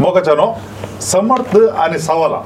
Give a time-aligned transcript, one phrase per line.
[0.00, 0.46] मोगाचानो
[1.00, 2.42] समर्थ आनी सवाला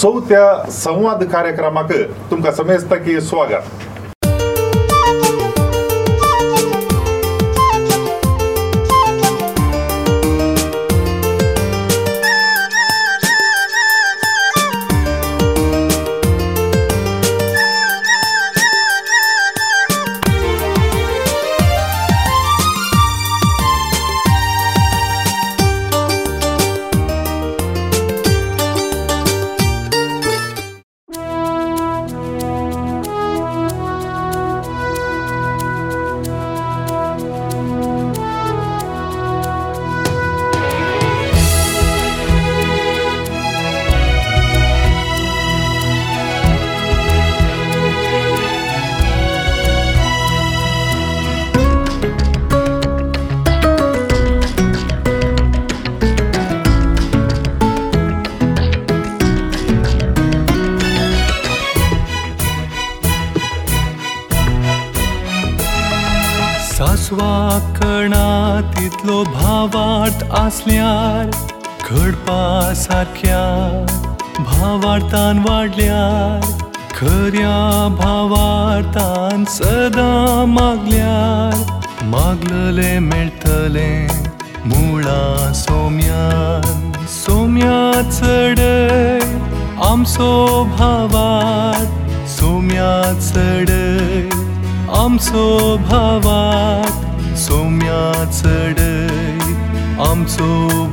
[0.00, 1.92] सो त्या संवाद कार्यक्रमाक
[2.30, 3.88] तुमकां समेजता की स्वागत
[84.82, 87.80] मुळां सोम्यान सोम्या
[88.10, 89.18] चडय
[89.88, 90.28] आमचो
[90.76, 94.28] भावात सोम्या चडय
[95.02, 95.44] आमचो
[95.90, 99.38] भावात सोम्या चडय
[100.08, 100.50] आमचो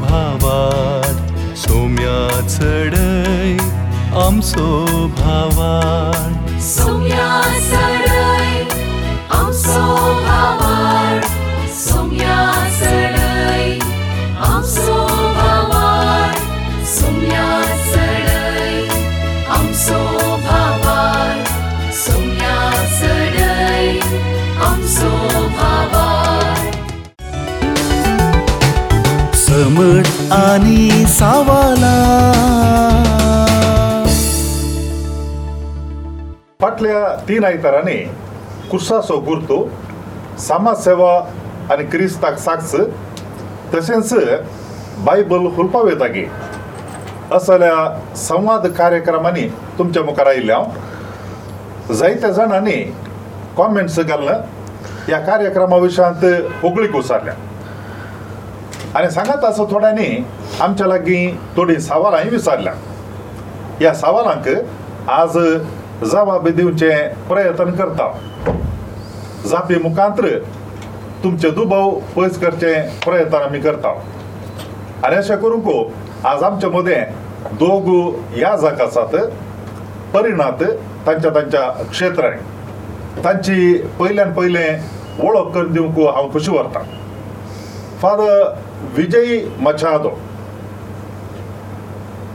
[0.08, 1.32] भावात
[1.66, 2.18] सोम्या
[2.58, 3.58] चडय
[4.26, 4.70] आमचो
[5.20, 7.28] भावात सोम्या
[7.72, 8.64] चडय
[9.40, 9.94] आमचो
[10.24, 10.59] भावात
[29.80, 31.90] घुमट आनी सावाला
[36.62, 37.94] फाटल्या तीन आयतारांनी
[38.72, 39.62] कुर्सासो गुर्तो
[40.48, 41.14] समाजसेवा
[41.74, 42.76] आनी क्रिस्ताक साक्ष
[43.76, 44.14] तशेंच
[45.06, 46.26] बायबल हुलपावेतागी
[47.36, 47.76] असल्या
[48.28, 49.48] संवाद कार्यक्रमांनी
[49.78, 52.76] तुमच्या मुखार आयिल्लें हांव जायत्या जाणांनी
[53.58, 54.38] कॉमेंट्स घाल्ल
[55.08, 56.26] ह्या कार्यक्रमा विशयांत
[56.62, 57.34] पोगळीक उसारल्या
[58.98, 60.06] आनी सांगात असो थोड्यांनी
[60.62, 62.74] आमच्या लागीं थोडीं सवालांय विचारल्या
[63.80, 64.48] ह्या सवालांक
[65.18, 65.38] आज
[66.12, 66.90] जवाब दिवचे
[67.30, 68.08] प्रयत्न करता
[69.50, 70.30] जापी मुखांत्र
[71.24, 72.74] तुमचे दुबाव पयस करचे
[73.06, 73.94] प्रयत्न आमी करता
[75.06, 75.70] आनी अशें करूंक
[76.28, 77.90] आज आमचे मदें दोग
[78.36, 79.16] ह्या जाग आसात
[80.14, 80.64] परिणात
[81.08, 84.82] तांच्या तांच्या क्षेत्रांनी तांची पयल्यान पयलें
[85.24, 86.84] वळख करून दिवंक हांव खुशी व्हरतां
[88.02, 88.44] फादर
[88.96, 90.10] विजय मछादो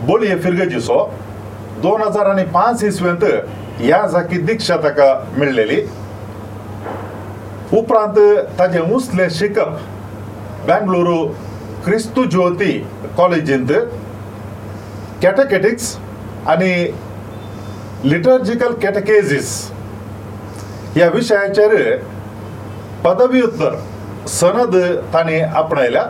[0.07, 0.97] बोली हे फिरगजीचो
[1.83, 3.25] दोन हजार आणि पाच इसवेंत
[3.85, 5.07] या जाकी दिक्षा ताका
[5.37, 5.81] मेळलेली
[7.79, 8.19] उपरांत
[8.59, 9.69] ताचे उसले शिकप
[10.67, 11.17] बेंगलुरू
[11.85, 12.71] क्रिस्तू ज्योती
[13.17, 13.73] कॉलेजींत
[15.23, 15.97] कॅटकेटिक्स
[16.49, 16.75] आनी
[18.11, 19.53] लिटर्जिकल कॅटकेजीस
[20.97, 21.75] ह्या विशयाचेर
[23.05, 23.77] पदव्युत्तर
[24.41, 24.77] सनद
[25.15, 26.05] ताणी आपणयल्या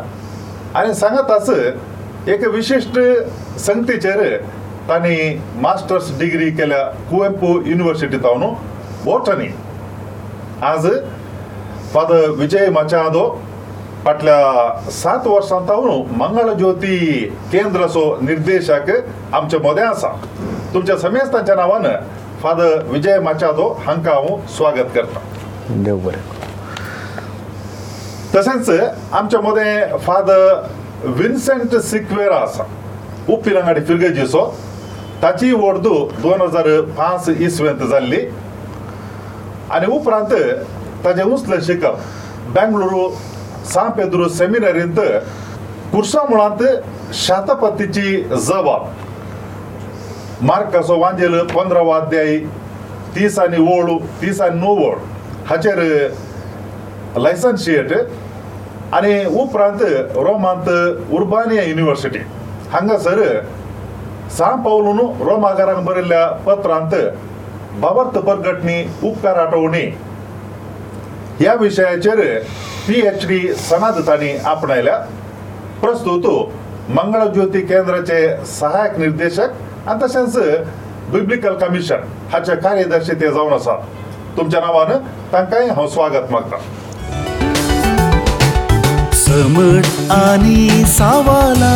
[0.77, 1.49] आनी सांगात आस
[2.29, 2.99] एक विशिश्ट
[3.65, 4.23] संगतीचेर
[4.89, 5.19] तांणी
[5.63, 8.43] मास्टर्स डिग्री केल्या कुवेपू युनिवर्सिटी जावन
[9.05, 9.47] वोटनी
[10.71, 10.87] आज
[11.93, 13.29] फाद विजय मचादो
[14.05, 16.97] फाटल्या सात वर्सां जावन मंगळज्योती
[17.53, 18.91] केंद्राचो निर्देशक
[19.35, 20.13] आमच्या मोदें आसा
[20.75, 21.87] तुमच्या समेस्त तांच्या नांवान
[22.43, 26.43] फाद विजय मचादो हांकां हांव स्वागत करतां देव बरें
[28.35, 28.71] तशेंच
[29.15, 32.65] आमच्या मदें फादर विन्सेंट सिक्वेरा आसा
[33.33, 34.43] उपिरंगाडी फिरगेजीचो
[35.23, 38.19] ताची वर्दू दोन हजार पांच इसवेंत जाल्ली
[39.75, 40.35] आनी उपरांत
[41.05, 43.09] ताचें उंचल शिकप बेंगळुरू
[43.73, 45.01] सां पेद्रू सेमिनरींत
[45.93, 46.65] कुर्सा मुळांत
[47.23, 48.87] शतपतीची जबाब
[50.49, 52.37] मार्कसो वांजेल पंदरा वाद्याय
[53.15, 54.95] तीस आनी ओळ तीस आनी णव ओळ
[55.49, 55.83] हाचेर
[57.23, 57.93] लायसन्शियेट
[58.95, 59.79] आनी उपरांत
[60.15, 60.69] रोमांत
[61.15, 62.19] उर्बानिया युनिवर्सिटी
[62.73, 63.21] हांगासर
[64.37, 64.99] सां पावलून
[65.29, 66.95] रोमागारांक बरयल्ल्या पत्रांत
[67.83, 68.77] बाबर्त परगटणी
[69.11, 69.83] उपकार आटोवणी
[71.41, 72.21] ह्या विशयाचेर
[72.89, 74.97] पी एच डी सनाद तांणी आपणायल्या
[75.81, 76.27] प्रस्तुत
[77.01, 78.21] मंगळज्योती केंद्राचे
[78.59, 80.39] सहायक निर्देशक आनी तशेंच
[81.13, 83.77] बिब्लिकल कमिशन हाचे कार्यदर्शी ते जावन आसा
[84.37, 84.97] तुमच्या नांवान
[85.33, 86.59] तांकांय हांव स्वागत मागतां
[89.37, 91.71] घमट आनी सावाला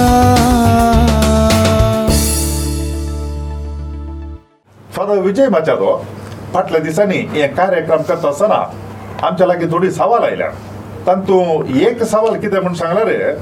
[4.96, 5.92] फादर विजय माचारो
[6.54, 8.60] फाटल्या दिसांनी हे कार्यक्रम करता आसतना
[9.26, 10.50] आमच्या लागीं थोडी सवाल आयल्या
[11.06, 11.40] तांतू
[11.82, 13.32] एक सवाल कितें म्हूण सांगला रे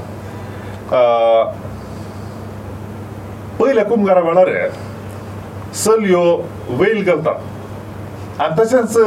[3.63, 4.51] पयल्या कुंभकारा वेळार
[5.83, 6.23] सल्यो
[6.79, 8.97] वेल घालतात आनी तशेंच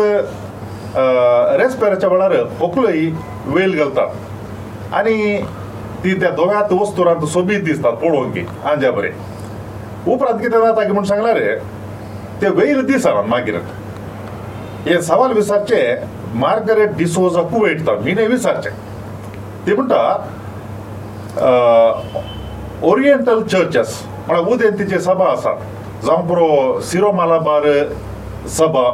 [1.62, 3.08] रेस्पेराच्या वेळार व्हंकलय
[3.54, 4.28] वेल घालतात
[4.98, 5.36] आनी
[6.04, 9.10] ती त्या दोळ्यांत वस्तू रात सोबीत दिसतात पळोवंक आंज्या बरे
[10.12, 11.54] उपरांत कितें जाता म्हूण सांगला रे
[12.42, 13.58] ते वेर दिसान मागीर
[14.86, 15.96] हे सवाल विचारचे
[16.40, 18.70] मार्गरेट डिसोजा कुवेटता मिने विचारचे
[19.66, 20.00] ते म्हणटा
[22.90, 25.52] ओरिएंटल चर्चस म्हळ्यार उदेंतीचे सभा आसा
[26.06, 27.66] जावं पुरो सिरो मालाबार
[28.56, 28.84] सभा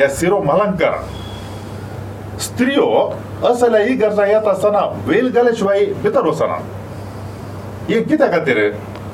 [0.00, 0.98] या सिरो मलंकार
[2.44, 2.86] स्त्रियो
[3.44, 6.56] असल्या ही गरजा येत आसतना वेल जाले शिवाय भितर वचना
[7.88, 8.58] हे कित्या खातीर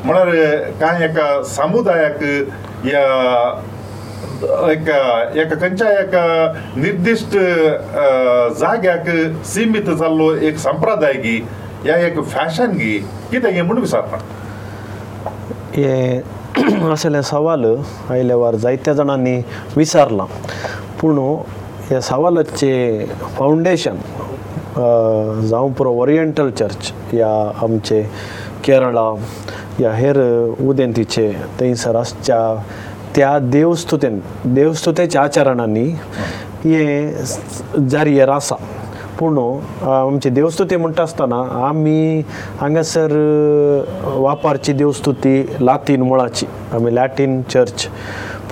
[0.04, 2.22] म्हणल्यार कांय एका समुदायाक
[2.86, 3.04] या
[4.70, 6.26] एका एका खंयच्या एका
[6.76, 7.36] निर्दिश्ट
[8.60, 9.08] जाग्याक
[9.46, 11.38] सिमीत जाल्लो एक संप्रदाय गी
[11.86, 12.98] या एक फॅशन गी
[13.30, 14.20] कितें हें म्हणून विचारता
[15.76, 16.20] हे
[16.92, 17.64] असले सवाल
[18.10, 19.36] आयल्या वार जायत्या जाणांनी
[19.76, 20.24] विचारला
[21.00, 21.18] पूण
[21.92, 23.04] ह्या सावलाचें
[23.36, 23.96] फावंडेशन
[25.48, 27.28] जावं पुरो ओरिएंटल चर्च ह्या
[27.62, 28.00] आमचे
[28.64, 29.00] केरळा
[29.78, 30.20] ह्या हेर
[30.68, 31.30] उदेंतीचे
[31.60, 32.38] थंयसर आसच्या
[33.16, 34.18] त्या देवस्तुतेन
[34.54, 35.84] देवस्तुतेच्या आचरणांनी
[36.64, 37.12] हें
[37.90, 38.54] जारियर आसा
[39.18, 39.38] पूण
[39.92, 42.22] आमची देवस्तुती म्हणटा आसतना आमी
[42.60, 43.12] हांगासर
[44.16, 47.86] वापरची देवस्तुती लातीन मुळाची आमी लॅटीन चर्च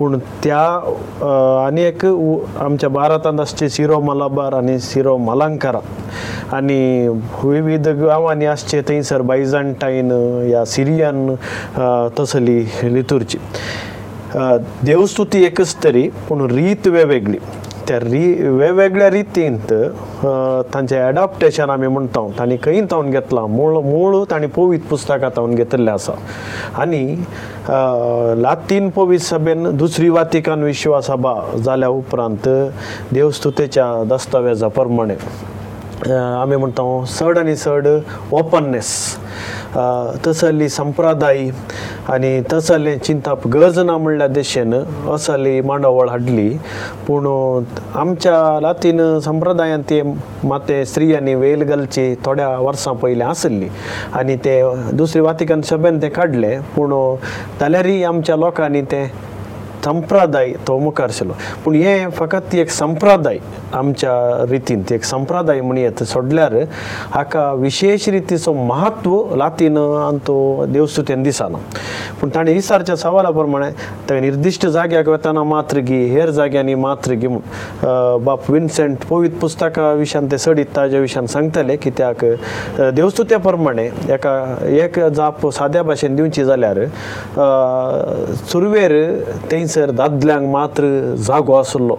[0.00, 0.58] पूण त्या
[1.66, 5.80] आनी एक आमच्या भारतांत आसची सिरो मलाबार आनी सिरो मलांकारा
[6.56, 7.08] आनी
[7.42, 10.10] विविध गांवांनी आसचे थंयसर बायजंटायन
[10.50, 11.34] या सिरियन
[12.20, 12.60] तसली
[12.94, 13.38] लितुरची
[14.86, 17.38] देवस्तुती एकच तरी पूण रीत वेगवेगळी
[17.90, 19.56] त्या री वेगवेगळ्या रितीन
[20.72, 25.92] तांचे एडॅप्टेशन आमी म्हणटा तांणी खंय थावन घेतलां मूळ मूळ तांणी पोवीत पुस्तकां थावन घेतिल्लें
[25.92, 26.12] आसा
[26.82, 27.02] आनी
[28.42, 31.34] लातीन पोवीत सभेन दुसरी वातिकान विश्वास सभा
[31.64, 32.48] जाल्या उपरांत
[33.14, 35.14] देवस्तुतेच्या दस्तावेजा प्रमाणे
[36.14, 36.82] आमी म्हणटा
[37.18, 37.88] चड आनी चड
[38.32, 38.92] ओपननेस
[40.26, 41.40] तसली संप्रदाय
[42.10, 44.74] आनी तसलें चिंतप गरज ना म्हणल्या देशेन
[45.14, 46.48] असली मांडावळ हाडली
[47.06, 47.26] पूण
[48.00, 48.32] आमच्या
[48.62, 50.02] लातीन संप्रदायान ते
[50.48, 53.68] माते स्त्री आनी वेल घालची थोड्या वर्सां पयलीं आसली
[54.18, 54.60] आनी ते
[54.98, 56.94] दुसरे वातिकान सभेन ते काडले पूण
[57.60, 59.06] जाल्यारय आमच्या लोकांनी ते
[59.84, 61.34] संप्रदाय तो मुखार आशिल्लो
[61.64, 63.38] पूण हें फकत ती एक संप्रदाय
[63.74, 64.12] आमच्या
[64.50, 66.54] रितीन ती एक संप्रदाय म्हणी येता सोडल्यार
[67.14, 69.78] हाका विशेश रितीचो महत्व लातीन
[70.28, 70.36] तो
[70.72, 71.58] देवस्तुतेन दिसना
[72.20, 73.70] पूण ताणें विचारच्या सवाला प्रमाणे
[74.08, 79.90] ते निर्दिश्ट जाग्याक वेताना मात्र गी हेर जाग्यांनी मात्र गी म्हूण बाप विन्सेंट पवित पुस्तका
[80.02, 82.24] विशयान ते सडीत ताज्या विशयान सांगतले कित्याक
[82.96, 84.36] देवस्तुत्या प्रमाणे एका
[84.84, 86.84] एक जाप साद्या भाशेन दिवची जाल्यार
[88.52, 88.92] सुरवेर
[89.50, 90.84] तें थंयसर दादल्यांक मात्र
[91.26, 91.96] जागो आसलो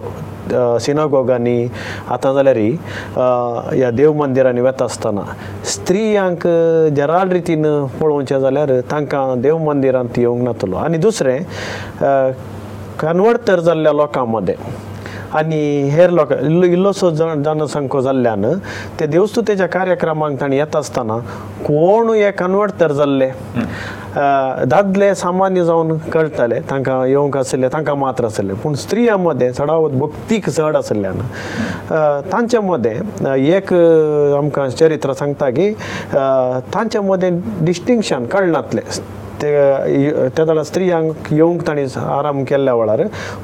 [0.84, 1.56] सिनागोगांनी
[2.12, 2.58] आतां जाल्यार
[3.76, 5.22] ह्या देव मंदिरांनी वेता आसतना
[5.74, 6.46] स्त्रियांक
[6.96, 7.64] जराल रितीन
[8.00, 11.36] पळोवचें जाल्यार तांकां देव मंदिरांत येवंक नातलो आनी दुसरें
[13.00, 14.54] कन्वर्ट तर जाल्ल्या लोकां मदें
[15.40, 15.60] आनी
[15.90, 17.10] हेर लोक इल्लोसो
[17.44, 18.42] जनसंख्यो जाल्ल्यान
[19.00, 21.16] ते देवस्तुतेच्या कार्यक्रमांक ताणें येता आसतना
[21.66, 23.28] कोण हे कन्वर्टर जाल्ले
[24.70, 30.48] दादले सामान्य जावन कळटाले तांकां येवंक आसले तांकां मात्र आसले पूण स्त्रिया मदें सडावत भक्तीक
[30.50, 31.18] चड आसल्यान
[32.32, 33.72] तांचे मदें एक
[34.38, 35.72] आमकां चरित्र सांगता की
[36.74, 37.30] तांचे मदें
[37.64, 38.80] डिस्टिंक्शन कळनातले
[39.44, 41.84] त्या तळा स्त्रियांक येवंक ताणी
[42.18, 43.02] आराम केल्ल्या वेळार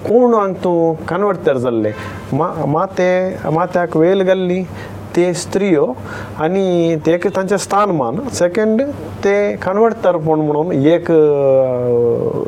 [0.09, 1.93] कोण हांगा तूं कन्वर्टर जाल्ले
[2.73, 4.63] माते मात्याक वेल गेल्ली
[5.17, 5.87] ते स्त्रियो
[6.43, 8.83] आनी ते एक तांचे स्थान मान सेकेंड
[9.25, 11.11] ते कन्वर्टर पूण म्हणून एक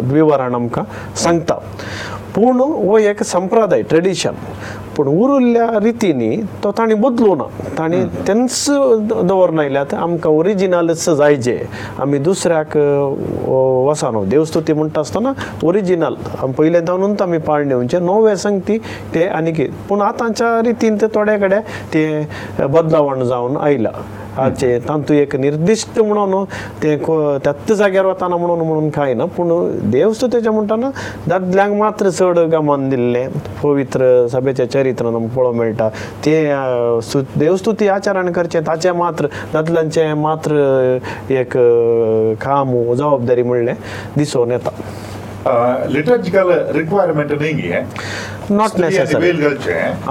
[0.08, 0.84] द्विवरण आमकां
[1.22, 1.54] सांगता
[2.34, 4.34] पूण हो एक संप्रदाय ट्रेडिशन
[5.00, 7.44] पूण उरिल्ल्या रितीनी तो ताणी बदलू ना
[7.78, 8.50] ताणी तेंच
[9.10, 11.56] दवरून आयल्यात आमकां ओरिजिनलच जाय जे
[12.00, 12.76] आमी दुसऱ्याक
[13.88, 15.32] वसानो देवस्तुती म्हणटा आसतना
[15.66, 16.14] ओरिजिनल
[16.58, 18.78] पयलें जावनूच आमी पाळणे म्हणजे नवे संगती
[19.14, 21.60] ते आनी कितें पूण आतांच्या रितीन ते थोडे कडेन
[21.94, 23.90] ते बदलावण जावन आयला
[24.40, 26.44] ताचे तांतू एक निर्दिश्ट म्हणून
[26.82, 26.96] ते
[27.44, 29.48] त्यात जाग्यार वताना म्हणून म्हणून काय ना पूण
[29.90, 30.90] देवस्तुतेचे म्हणटना
[31.28, 33.26] दादल्यांक मात्र चड गमान दिल्ले
[33.62, 35.88] पवित्र सभेचे चरित्र पळोवंक मेळटा
[36.26, 36.34] ते
[37.38, 40.64] देवस्तुती आचरण करचे ताचे मात्र दादल्यांचे मात्र
[41.40, 41.56] एक
[42.46, 43.72] काम जबाबदारी म्हणले
[44.16, 47.72] दिसून येता लिटर्जिकल रिक्वायरमेंट न्ही
[48.50, 49.30] नॉट नेसेसरी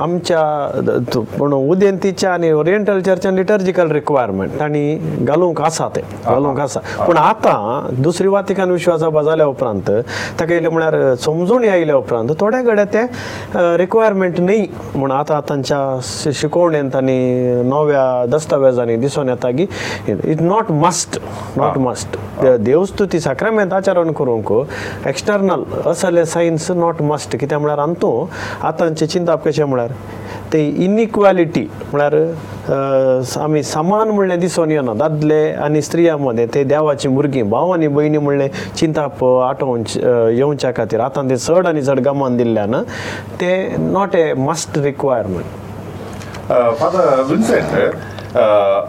[0.02, 0.42] आमच्या
[1.38, 7.96] पूण उदेंतीच्या आनी ओरिएंटल चर्चान लिटर्जिकल रिक्वायरमेंट तांणी घालूंक आसा ते घालूंक आसा पूण आतां
[8.04, 9.90] दुसरी वातिकान विश्वासा बाजाल्या उपरांत
[10.40, 13.02] ताका येयले म्हळ्यार समजून आयल्या उपरांत थोड्या कडेन ते
[13.78, 17.18] रिक्वायरमेंट न्ही म्हूण आतां तांच्या शिकोवणेंत आनी
[17.70, 19.66] नव्या दस्तावेजांनी दिसून येता की
[20.32, 21.20] it not must
[21.58, 22.18] not must
[22.60, 24.52] देवस्तुती साक्रामेंत आचरण करूंक
[25.08, 28.26] एक्सटर्नल असले सायन्स नॉट मस्ट कित्याक म्हळ्यार आमी तूं
[28.64, 29.92] आतांचे चिंतप कशें म्हळ्यार
[30.54, 32.14] ते इनइक्वॅलिटी म्हळ्यार
[33.42, 38.18] आमी समान म्हणलें दिसून येना दादले आनी स्त्रिया मदें ते देवाची भुरगीं भाव आनी भयणी
[38.18, 39.84] म्हणलें चिंताप आठोवन
[40.36, 42.76] येवच्या खातीर आतां ते चड आनी चड गमान दिल्ल्यान
[43.42, 45.44] ते not a must requirement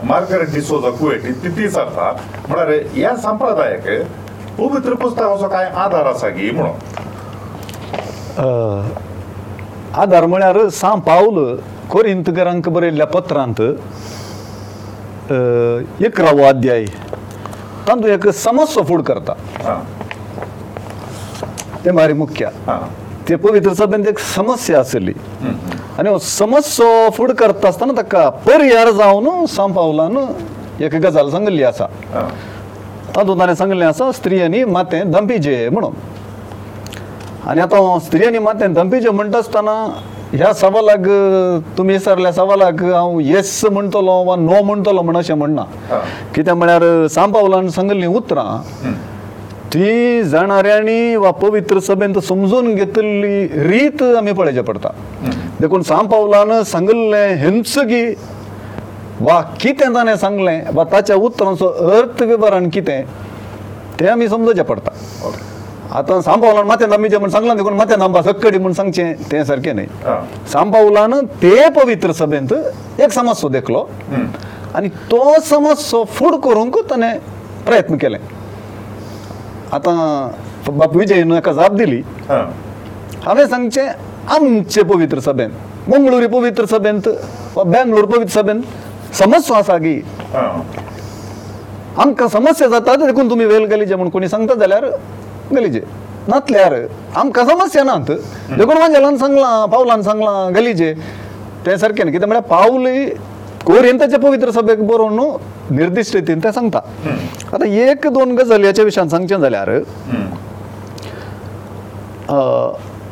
[0.06, 2.10] Margaret D'Souza कुवेटी ती ती सांगता
[2.48, 6.76] म्हळ्यार ह्या संप्रदायाक उभित्र पुस्तक असो कांय आधार आसा गी म्हणून
[9.98, 11.54] आदार म्हळ्यार सां पावल
[11.90, 13.60] कोरिंतकरांक बरयल्ल्या पत्रांत
[16.04, 16.84] इकरावो अध्याय
[17.88, 19.76] तांतू एक समस्या फूड करता
[21.84, 22.48] ते म्हारी मुख्य
[23.28, 25.12] ते पवित्र सभेंत एक समस्या आसली
[25.98, 30.16] आनी समस्या फूड करता आसतना ताका परयार जावन सां पावलान
[30.84, 31.86] एक गजाल सांगल्ली आसा
[33.16, 35.94] तातूंत ताणें सांगलें आसा स्त्रियांनी मातें दंपीचें म्हणून
[37.48, 39.72] आनी आतां स्त्री आनी मातयेन दंपीचें म्हणटा आसतना
[40.32, 41.06] ह्या सवालाक
[41.78, 45.62] तुमी विचारल्या सवालाक हांव येस म्हणटलो वा नो म्हणटलो म्हण अशें म्हणना
[46.34, 46.82] कित्याक म्हळ्यार
[47.14, 48.92] सांपावलान सांगिल्लीं उतरां
[49.72, 54.88] ती जाणाऱ्यांनी वा पवित्र सभेंत समजून घेतिल्ली रीत आमी पळयचें पडटा
[55.60, 58.04] देखून सांपावलान सांगिल्लें हिंसगी
[59.20, 61.68] वा कितें ताणें सांगलें वा ताच्या उतरांचो
[61.98, 63.02] अर्थ विवरण कितें
[64.00, 64.90] तें आमी समजचें पडटा
[65.96, 69.86] आतां सांपावलान माथ्या नमीचें म्हण सांगलां देखून माथ्या नांबा सकडी म्हण सांगचें तें सारकें न्ही
[70.52, 72.52] सांपावलान ते पवित्र सभेंत
[73.00, 73.84] एक समस्सो देखलो
[74.74, 77.12] आनी तो समस्सो फूड करूंक ताणे
[77.66, 78.18] प्रयत्न केले
[79.72, 83.88] आतां बापू विजयन एका जाप दिली हांवें सांगचें
[84.34, 85.50] आमचे पवित्र सभेन
[85.88, 87.08] मंगळुरी पवित्र सभेंत
[87.56, 88.60] वा बेंगलोर पवित्र सभेन
[89.18, 90.00] समस्सो आसा गी
[92.02, 94.84] आमकां समस्या जाता देखून तुमी वेल केली म्हण कोणी सांगता जाल्यार
[95.54, 95.80] गलीजे
[96.28, 96.74] नातल्यार
[97.16, 100.92] आमकां समस्या नात देखून म्हाजे सांगलां पावलान सांगलां गलीजे
[101.66, 103.04] तें सारकें न्हय कितें म्हळ्यार पावली
[103.66, 105.36] कोरियंताच्या पवित्र सभेक बरोवन न्हू
[105.76, 106.78] निर्दिश्ट रितीन तें सांगता
[107.54, 109.70] आतां एक दोन गजालीच्या विशयान सांगचें जाल्यार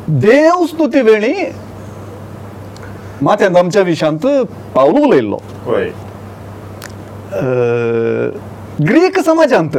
[0.09, 1.33] देव स्तुती वेळी
[3.21, 4.25] माथ्यांत आमच्या विशांत
[4.75, 5.37] पावल उलयल्लो
[8.87, 9.77] ग्रीक समाजांत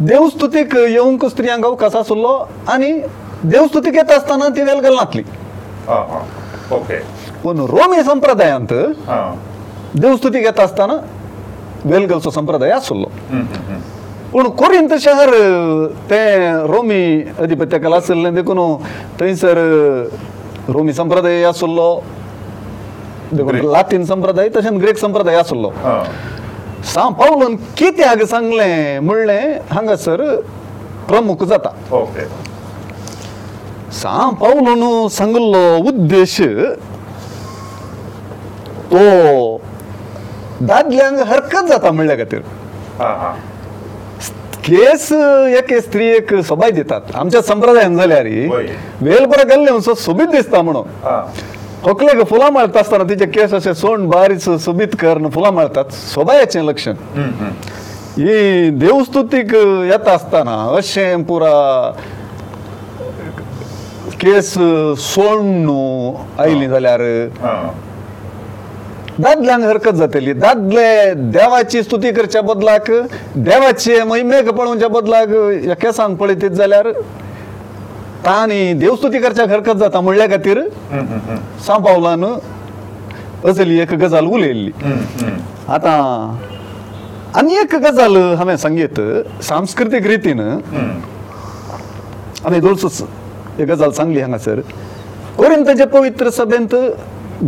[0.00, 2.32] देवस्तुतीक येवंक स्त्रियांक अवकाश आसलो
[2.72, 2.90] आनी
[3.44, 5.22] देवस्तुतीक येता आसतना ती वेलकम नासली
[7.42, 8.72] पूण रोमी संप्रदायांत
[10.00, 10.96] देवस्तुतीक येता आसतना
[11.84, 13.08] वेलकमचो संप्रदाय आसलो
[14.32, 15.32] पूण कोरिंत शहर
[16.10, 16.20] ते
[16.74, 17.04] रोमी
[17.42, 18.58] अधिपत्याक आसले देखून
[19.20, 19.58] थंयसर
[20.74, 21.88] रोमी संप्रदाय आसलो
[23.32, 25.70] देखून लातीन संप्रदाय तशेंच ग्रीक संप्रदाय आसलो
[26.86, 30.22] सा पावलान कित्याक सांगलें म्हणलें हांगासर
[31.08, 32.24] प्रमुख जाता ओके
[34.00, 34.82] सा पावलान
[35.16, 36.40] सांगल्लो उद्देश
[38.92, 39.56] तो
[40.66, 42.40] दादल्यांक हरकत जाता म्हणल्या खातीर
[44.68, 45.10] केस
[45.56, 48.24] एके स्त्रियेक सोबाय दितात आमच्या संप्रदायान जाल्यार
[49.08, 51.52] वेल बरो गेल्ले सोबीत दिसता म्हणून
[51.84, 56.96] व्हंकलेक फुलां मारता आसतना तिचे केस अशे सोंड बारीस सुबीत कर फुलां मारतात सोबायेचे लक्षण
[58.16, 59.52] ही देवस्तुतीक
[59.90, 61.50] येता आसतना अशें पुरा
[64.20, 64.52] केस
[65.12, 67.00] सोंड न्हू आयली जाल्यार
[69.20, 70.88] दादल्यांक हरकत जातली दादले
[71.36, 72.90] देवाची स्तुती करच्या बदलाक
[73.36, 75.28] देवाचे महिमेक पळोवच्या बदलाक
[75.64, 76.88] ह्या केसांक पळयत जाल्यार
[78.28, 80.60] ತಾನೇ ದೇವ ಸ್ತುತಿ ಕರ್ಚಾ ಕರ್ಕತ ಜಾ ತಮೊಳ್ಳೆ ಗತಿರ್
[80.92, 82.30] ಹ್ಮ್ ಹ್ಮ್ ಸಾಂಬೌಲನು
[83.42, 85.34] ತಸಲಿ ಏಕ ಗಜಲ್ ಉಲೇಲಿ ಹ್ಮ್
[85.74, 85.86] ಆತ
[87.40, 89.04] ಅನೇಕ ಗಜಲಾ ಹಮೇ ಸಂಗೀತ
[89.50, 90.42] ಸಾಂಸ್ಕೃತಿಕ ರೀತಿನ
[90.74, 90.94] ಹ್ಮ್
[92.46, 93.00] ಅದೇ ದೋಸಸ್
[93.62, 94.62] ಏಕ ಗಜಲ್ सांग್ಲಿ ಹಂಗ ಸರ್
[95.42, 96.74] ಕರೆಂತ ಜಪವಿತ್ರ ಸಭೆಂತ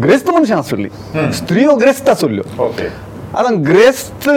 [0.07, 0.91] ಗ್ರೆಸ್ತ್ ಮನುಷ್ಯ ಆಸುಲಿ
[1.41, 2.87] ಸ್ತ್ರೀ ಯ ಗ್ರೆಸ್ತ್ ಆಸುಲಿ ಓಕೆ
[3.39, 4.29] ಆರ ಗ್ರೆಸ್ತ್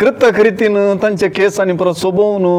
[0.00, 2.56] ಕೃತ ಕರೀತಿನಂತಂಚ केसाನಿ ಪರ ಸೊಬವನು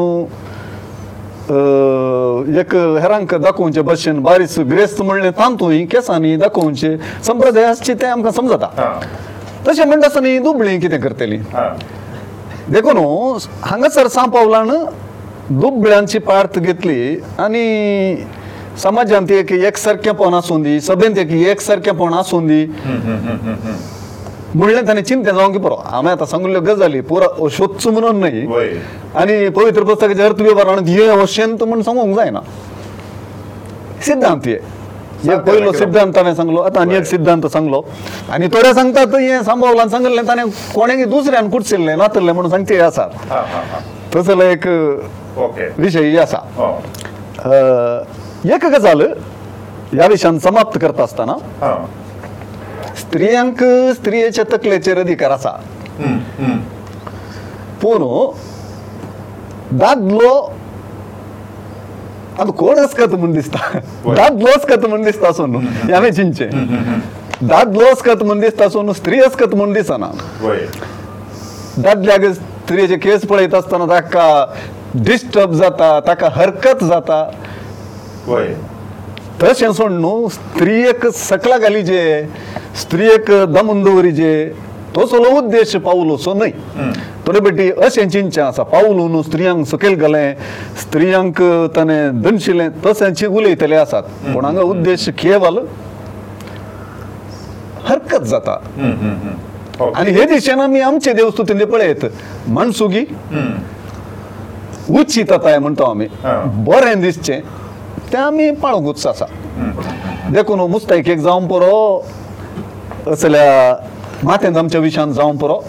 [1.50, 8.98] एक हेरांक दाखोवचे भशेन बारीस ग्रेस्त म्हणले तांतूय केसांनी दाखोवचे संप्रदाय आसचे ते आमकां समजता
[9.68, 11.36] तशें म्हणटा आसतना दुबळी कितें करतली
[12.68, 12.98] देखून
[13.62, 14.68] हांगासर सां पावलान
[15.60, 18.16] दुबळ्यांची पार्त घेतली आनी
[18.82, 22.64] समाजांत एक एकसारखेपण आसूं दी सभेंत एक एकसारखेपण आसूं दी
[24.54, 28.46] म्हणलें ताणें चिंते जावं की बरो हांवें आतां सांगल्ल्यो गजाली पुरो सोदच म्हणून न्ही
[29.22, 32.40] आनी पवित्र पुस्तकाचे अर्थ वेव्हार अशें तूं म्हण सांगूंक जायना
[34.06, 34.46] सिद्धांत
[35.24, 37.80] हे पयलो सिद्धांत ताणें सांगलो आतां आनी एक सिद्धांत सांगलो
[38.32, 43.06] आनी थोडे सांगतात हे सांबावलान सांगले ताणें कोणेंय दुसऱ्यान कुडसिल्ले नातल्ले म्हणून सांगचे हे आसा
[44.16, 44.66] तसले एक
[45.78, 46.38] विशय आसा
[48.54, 49.00] एक गजाल
[49.92, 51.34] ह्या विशयान समाप्त करता आसतना
[53.00, 53.62] स्त्रियांक
[53.96, 55.50] स्त्रियेचे तकलेचेर अधिकार आसा
[57.82, 58.04] पूण
[59.78, 60.30] दादलो
[62.38, 63.58] आतां कोण आसकत म्हण दिसता
[64.16, 66.48] दादलोच कत म्हण दिसता सो न्हू ह्यावे चिंचे
[67.42, 70.10] दादलोच कत म्हण दिसता सो न्हू स्त्रीच कत म्हण दिसना
[71.82, 74.54] दादल्याक स्त्रियेचे केस पळयत आसतना ताका
[75.06, 77.24] डिस्टर्ब जाता ताका हरकत जाता
[79.42, 82.02] तशें सोड न्हू स्त्रियेक सकला घाली जे
[82.80, 84.32] स्त्रियेक दमन दवरीचे
[84.96, 86.50] तो सगळो उद्देश पावलो सो न्हय
[87.26, 90.34] थोडे पेटी अशें चिंतचें आसा पावलू न्हू स्त्रियांक सकयल गेलें
[90.82, 91.40] स्त्रियांक
[91.76, 94.02] ताणें दनशिलें तशेंचें उलयतले आसात
[94.32, 95.58] पूण हांगा उद्देश केवल
[97.88, 98.56] हरकत जाता
[100.00, 102.04] आनी हे दिशेन आमी आमचे देवस्थुतींनी पळयत
[102.56, 103.04] मनसुगी
[105.00, 106.06] उचिताय म्हणटा आमी
[106.66, 107.40] बरें दिसचें
[108.12, 109.24] तें आमी पाळूंक उत्स आसा
[110.34, 112.12] देखून मुस्तायकेक जावन परत
[113.14, 115.60] जाल्यार माथे आमच्या विशयान जावं पुरो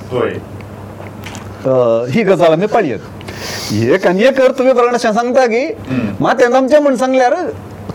[2.11, 5.67] ही गजाल आमी पाळयेत एक आनी एक अर्थ विवरण अशें सांगता की
[6.21, 7.35] माथेनामचे म्हण सांगल्यार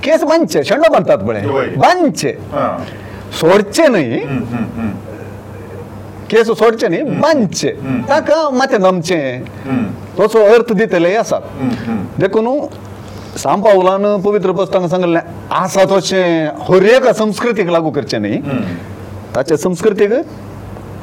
[0.05, 2.33] केस बांदचे शेणो बांदतात पळय बांदचे
[3.41, 4.19] सोडचे न्ही
[6.31, 7.71] केस सोडचे न्ही बांदचे
[8.09, 9.17] ताका माथेनामचे
[10.19, 12.49] तसो अर्थ दितलेय आसात देखून
[13.43, 15.19] साम पावलान पवित्र पुस्तकांक सांगलें
[15.59, 18.41] आसा तशें हरेक संस्कृतीक लागू करचें न्ही
[19.35, 20.11] ताच्या संस्कृतीक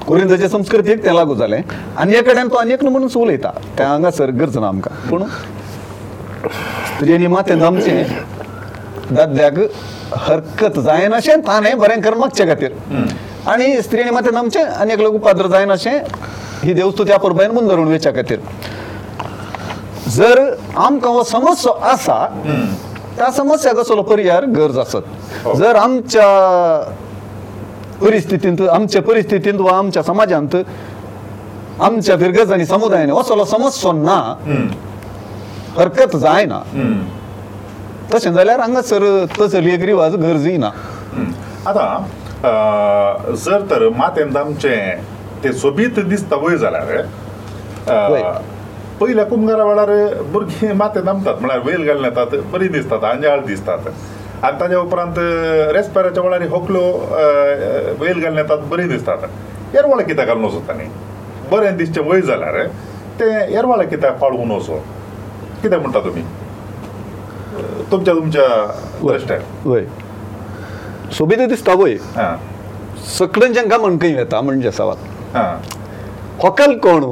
[0.08, 1.62] कोरिंदाच्या संस्कृतीक तें लागू जालें
[2.00, 5.24] आनी हे कडेन तो आनी एक म्हणून उलयता तें हांगासर गरजना आमकां पूण
[7.00, 8.04] तुजे निमाते जमचे
[9.12, 9.54] दाद्याक
[10.28, 13.08] हरकत जायनाशें ताणें बरें कर्म मागचे खातीर
[13.52, 15.98] आनी स्त्री आनी माते नामचे आनी एक लोक उपाद्र जायनाशें
[16.64, 18.40] ही देवस्तुती आपूर बायन बंद धरून वेच्या खातीर
[20.16, 20.42] जर
[20.86, 22.26] आमकां हो समस्या आसा
[23.18, 26.26] त्या समस्या कसलो पर्याय गरज आसत जर आमच्या
[28.02, 30.56] परिस्थितींत आमच्या परिस्थितींत वा आमच्या समाजांत
[31.82, 34.16] आमच्या विरगज आनी समुदायान असलो समजचो ना
[35.78, 36.60] हरकत जायना
[38.14, 39.04] तशें जाल्यार हांगासर
[39.40, 40.70] तसलीय रिवाज गरजी ना
[41.70, 44.76] आतां जर तर मातेंदामचे
[45.44, 47.02] ते सोबीत दिसता वय जाल्यार
[49.00, 53.88] पयल्या कुंभारा वेळार भुरगीं मातेंद आमतात म्हळ्यार वेल घालून येतात बरी दिसतात आंजाळ दिसतात
[54.44, 55.18] आनी ताज्या उपरांत
[55.76, 56.82] रेस्पायराच्या वेळार होकलो
[58.04, 60.84] वेल घालून येतात बरी दिसतात एरवाळे कित्याक घालून वचो ताणी
[61.52, 62.66] बरें दिसचें वयर जाल्यार
[63.20, 64.82] ते एरवाळे कित्याक पाळून वचो
[65.64, 66.22] कितें म्हणटा तुमी
[67.92, 68.48] तुमच्या तुमच्या
[69.04, 69.86] दृश्टान वय
[71.18, 71.96] सोबीत दिसता वय
[73.18, 75.68] सकलन जांकां मणकय येता म्हणजे सवाद
[76.42, 77.06] होकल कोण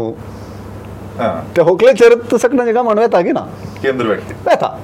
[1.56, 3.46] त्या होकलेचेर सकलन जांकां म्हणू येता की ना
[3.84, 4.76] केंद्र व्यक्ती येता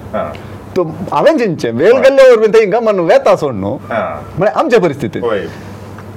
[0.81, 5.23] हांवें जिंचे वेळ गेल्ले वरवीं थंय गमन वेता सोड न्हू म्हळ्यार आमचे परिस्थितीन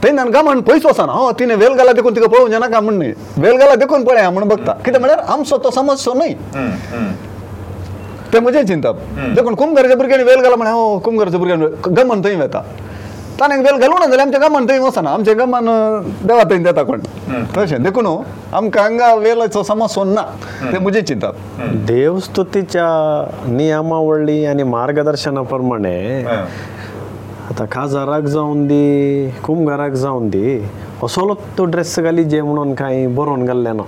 [0.03, 3.13] थंय ना गमन पयस वचना हो तिणें वेळ घाला देखून तिका पळोवंक जायना म्हण न्ही
[3.43, 6.35] वेळ घाला देखून पळया म्हण बघता कित्याक म्हळ्यार आमचो तो समज सो न्हय
[8.33, 8.97] ते म्हजे चिंतप
[9.35, 12.63] देखून कुंभ घरच्या भुरग्यांनी वेळ घाला म्हणून हो कुंभ घरच्या भुरग्यांनी गमन थंय वेता
[13.41, 17.01] ताणे वेल घालूं ना जाल्यार आमच्या गांवांत थंय वचना आमच्या गांवांत देवा थंय देता कोण
[17.57, 18.07] तशें देखून
[18.53, 20.21] आमकां हांगा वेलाचो समज सोदना
[20.73, 22.85] ते म्हजे चिंतप देवस्तुतीच्या
[23.57, 30.59] नियमावळी आनी मार्गदर्शना प्रमाणे आतां काजाराक जावन दी कुंभाराक जावन दी
[31.05, 33.83] असोलोच ड्रेस घाली जे म्हणून कांय बरोवन घाल्लें ना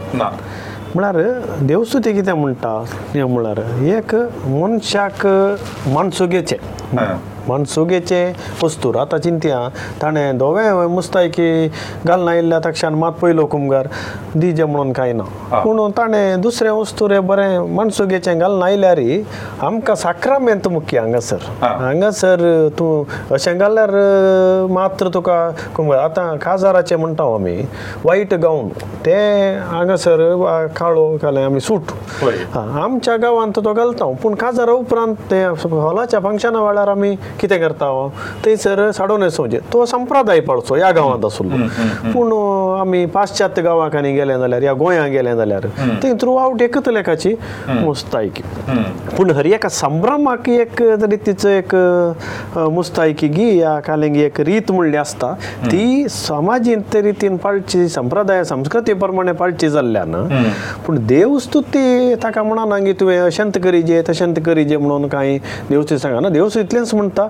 [0.95, 1.17] म्हळ्यार
[1.67, 2.77] देवस्तुती कितें म्हणटा
[3.15, 3.59] हें म्हळ्यार
[3.97, 4.15] एक
[4.59, 5.27] मनशाक
[5.95, 6.57] मनसुगेचें
[7.49, 8.25] मनसुगेचे
[8.65, 9.59] अस्तुराता चिंत्या
[10.03, 11.51] ताणें दोवे मुस्तायकी
[12.07, 13.87] घालना येयल्ल्या तक्षान मात पयलो कुमगार
[14.35, 15.25] दिजे म्हणून कांय ना
[15.63, 18.99] पूण ताणें दुसरें अस्तुरे बरें मनसुगेचें घालना आयल्यार
[19.67, 22.41] आमकां साक्रामेंत मुख्य हांगासर हांगासर
[22.79, 23.91] तूं अशें घाल्यार
[24.71, 25.39] मात्र तुका
[25.77, 27.57] कुमगार आतां काजाराचें म्हणटा आमी
[28.05, 28.69] वायट गावन
[29.07, 29.15] ते
[29.71, 30.21] हांगासर
[30.77, 31.93] काळो घालें आमी सूट
[32.57, 38.09] आमच्या गांवांत तो घालता पूण काजारा उपरांत ते हॉलाच्या फंक्शना वेळार आमी कितें करता हो
[38.46, 41.66] थंयसर साडून येसवचें तो संप्रदाय पाळचो ह्या गांवांत आसलो
[42.12, 42.33] पूण
[42.81, 45.66] आमी पाश्चात्य गांवांनी गेले जाल्यार ह्या गोंयांत गेले जाल्यार
[46.03, 47.35] थंय थ्रू आवट एकच लेखाची
[47.68, 48.42] मुस्तायकी
[49.16, 51.74] पूण हरी एका संभ्रमाक एक रितीचो एक
[52.74, 55.33] मुस्तायकी गी ह्या कालिंगी एक रीत म्हणली आसता
[55.70, 60.14] ती समाजीन ते रितीन पाळची संप्रदाय संस्कृती प्रमाणे पाळची जाल्ल्यान
[60.87, 65.38] पूण देवस्तुती ताका म्हणना की तुवें अशंत करीजे तशंत करीजे म्हणून कांय
[65.70, 67.28] देवस्ती सांगना देवस्तुतलेंच म्हणटा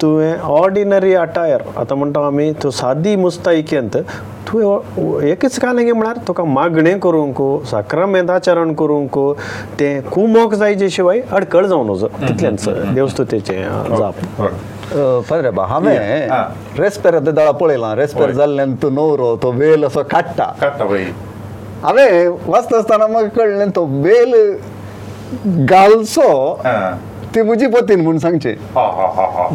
[0.00, 3.96] तुवें ऑर्डिनरी अटायर आतां म्हणटा आमी तो सादी मुस्तायकेंत
[4.48, 9.18] तुवें एकच घालें म्हळ्यार तुका मागणें करूंक सक्रमेदाचरण करूंक
[9.80, 13.62] तें कुमोक जायचे शिवाय अडखळ जावं नजो तितलें देवस्थुतेचें
[13.98, 14.24] जाप
[14.92, 15.98] पंदरबा हांवें
[16.78, 20.44] रेस्पेर दोळा पळयलां रेस्पेर जाल्ल्यान तूं नवरो तो वेल असो काडटा
[21.82, 24.34] हांवें वाचता आसतना म्हाका कळ्ळें तो वेल
[25.68, 26.26] घालचो
[27.34, 28.54] ती म्हजी पतीन म्हूण सांगचे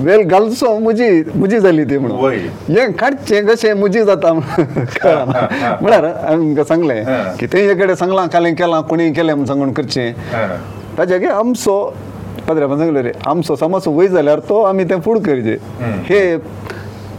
[0.05, 2.31] वेल घालचो म्हजी म्हजी जाली ती म्हणून
[2.75, 7.03] हे काडचे कशें म्हजी जाता म्हळ्यार हांवें तुमकां सांगलें
[7.39, 10.11] की तें एक कडेन सांगलां खालें केलां कोणी केलें म्हूण सांगून करचें
[10.97, 11.77] ताचे गे आमचो
[12.47, 15.57] पदराबान सांगले रे आमचो समज वय जाल्यार तो आमी तें फूड करचे
[16.09, 16.35] हे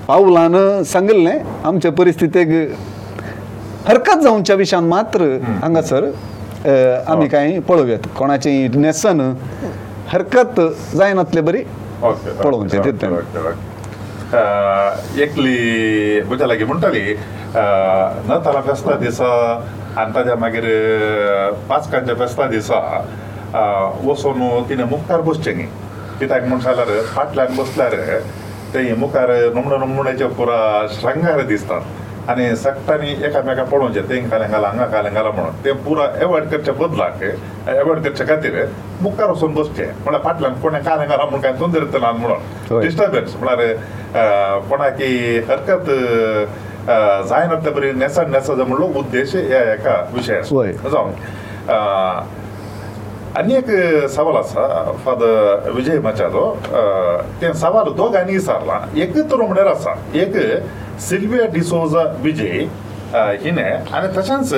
[0.08, 1.32] पावलान सांगिल्ले
[1.64, 2.48] आमच्या परिस्थितीक
[3.88, 6.10] हरकत जावच्या विशयान मात्र हांगासर
[7.12, 9.20] आमी कांय पळोवया कोणाचें नेसन
[10.10, 10.58] हरकत
[10.96, 11.58] जायनातले बरी
[12.02, 13.48] पळोवचे तितले
[15.22, 17.14] एकली म्हज्या लागीं म्हणटाली
[18.28, 19.32] नताला फेस्ता दिसा
[20.00, 20.64] आनी ताज्या मागीर
[21.68, 22.78] पांचकांच्या फेस्ता दिसा
[24.04, 25.66] वचून तिणे मुखार बसचें न्ही
[26.20, 27.94] कित्याक म्हणटाल्यार फाटल्यान बसल्यार
[28.74, 30.62] ते मुखार नमणे नमणेचे पुरा
[31.00, 31.80] श्रंगार दिसतात
[32.28, 37.22] आनी सकाळी एकामेकांक पळोवचे तेंकां घाला हांगा काले घाला म्हणून ते पुरो एवॉयड करच्या बदलाक
[37.22, 38.62] एवॉयड करच्या खातीर
[39.02, 44.60] मुखार वचून बसचे म्हळ्यार फाटल्यान कोणें काले घाला म्हणून कांय सुंदर येतलो म्हणून डिस्टर्बन्स म्हळ्यार
[44.68, 45.08] कोणाकी
[45.48, 45.90] हरकत
[47.28, 51.70] जायना ते बरी नेसड नेसड म्हणलो उद्देश ह्या एका विशयाक
[53.38, 53.70] आनी एक
[54.10, 56.50] सवाल आसा फादर विजय मचारो
[57.40, 60.56] तें सवाल दोगांनी विचारलां एकच रोमणेर आसा एक, तुरु
[61.00, 62.68] सिल्विया डिसोजा विजय
[63.42, 63.62] हिने
[63.96, 64.52] आनी तशेंच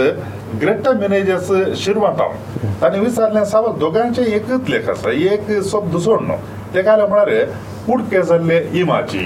[0.60, 1.48] ग्रेटा मिनेजस
[1.84, 6.36] शिरवाटम तांणी विचारलें सावत दोगांचे एकच लेख आसा एक सब दुसरो न्हू
[6.74, 7.44] तेका जालें म्हळ्यार
[7.86, 9.24] कुडके जाल्ले इमाची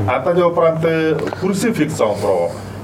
[0.00, 0.86] आनी ताजे उपरांत
[1.40, 2.38] खुर्सी फिक्स जावं पुरो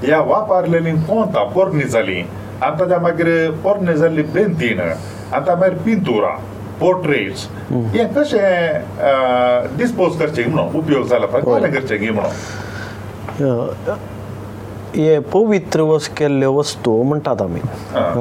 [0.06, 2.18] ह्या वापरलेली कोंता पोरणी जाली
[2.62, 3.28] आनी ताज्या मागीर
[3.64, 6.36] पोरणी जाल्ली बेंतीण आनी ता मागीर पिंतुरां
[6.80, 7.48] पोर्ट्रेट्स
[7.92, 8.82] हे कशें
[9.78, 12.30] डिस्पोज करचें म्हणून उपयोग जाला करचें म्हणून
[13.34, 17.60] हे पवित्र वस केल्ल्यो वस्तू म्हणटात आमी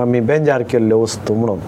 [0.01, 1.59] आमी बेंजार केल्ल्यो वस्तू म्हणून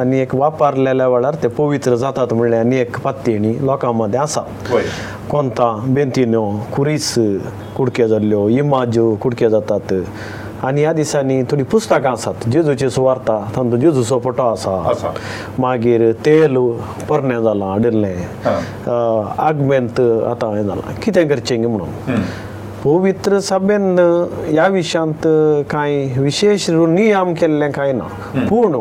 [0.00, 4.40] आनी एक वापरलेल्या वेळार ते पवित्र जातात म्हणले आनी एक पातयेणी लोकां मदें आसा
[5.30, 6.44] कोंता बेंतिन्यो
[6.76, 7.14] कुरीस
[7.76, 9.92] कुडके जाल्ल्यो इमाज्यो कुडके जातात
[10.66, 15.12] आनी ह्या दिसांनी थोडीं पुस्तकां आसात जेजूची सुवार्ता थंय जेजूचो पोटो आसा
[15.58, 16.56] मागीर तेल
[17.08, 18.24] पोरणें जालां हाडिल्लें
[19.46, 20.00] आगमेंत
[20.30, 22.18] आतां हें जालां कितें करचें म्हणून
[22.84, 23.98] पवित्र सभेन
[24.48, 25.22] ह्या विशयांत
[25.70, 28.04] कांय विशेश नियम केल्ले कांय ना
[28.50, 28.74] पूण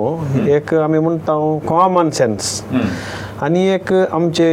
[0.47, 1.33] एक आमी म्हणटा
[1.67, 2.62] कॉमन सेन्स
[3.43, 4.47] आनी एक आमचे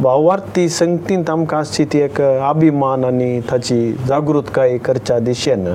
[0.00, 5.66] भावार्थी संगतींत आमकां आसची ती एक अभिमान आनी ताची जागृतकाय करच्या दिशेन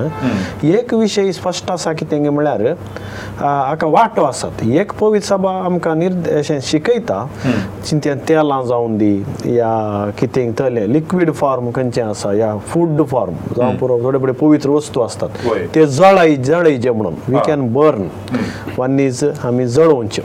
[0.78, 2.74] एक विशय स्पश्ट आसा कितें म्हळ्यार
[3.42, 7.20] हाका वांटो आसात एक पवित्र सभा आमकां निर्देश शिकयता
[7.88, 9.12] चिंतन तेलां जावन दी
[9.58, 9.70] या
[10.20, 15.02] कितें तले लिक्वीड फॉर्म खंयचें आसा या फूड फॉर्म जावं पुरो थोडे थोडे पवित्र वस्तू
[15.02, 15.40] आसतात
[15.76, 18.08] ते जळय जळयचे म्हणून we can burn
[18.78, 20.24] one is आमी जळोवचे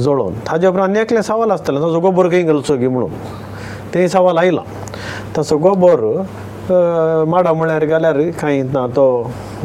[0.00, 4.62] जळोवन ताजे उपरांत एकलें सवाल आसतलें ताजो गोबर खंय घालचो गे म्हणून तें सवाल आयला
[5.38, 6.04] तसो गोबर
[7.28, 9.06] माडा म्हळ्यार गेल्यार कांय ना तो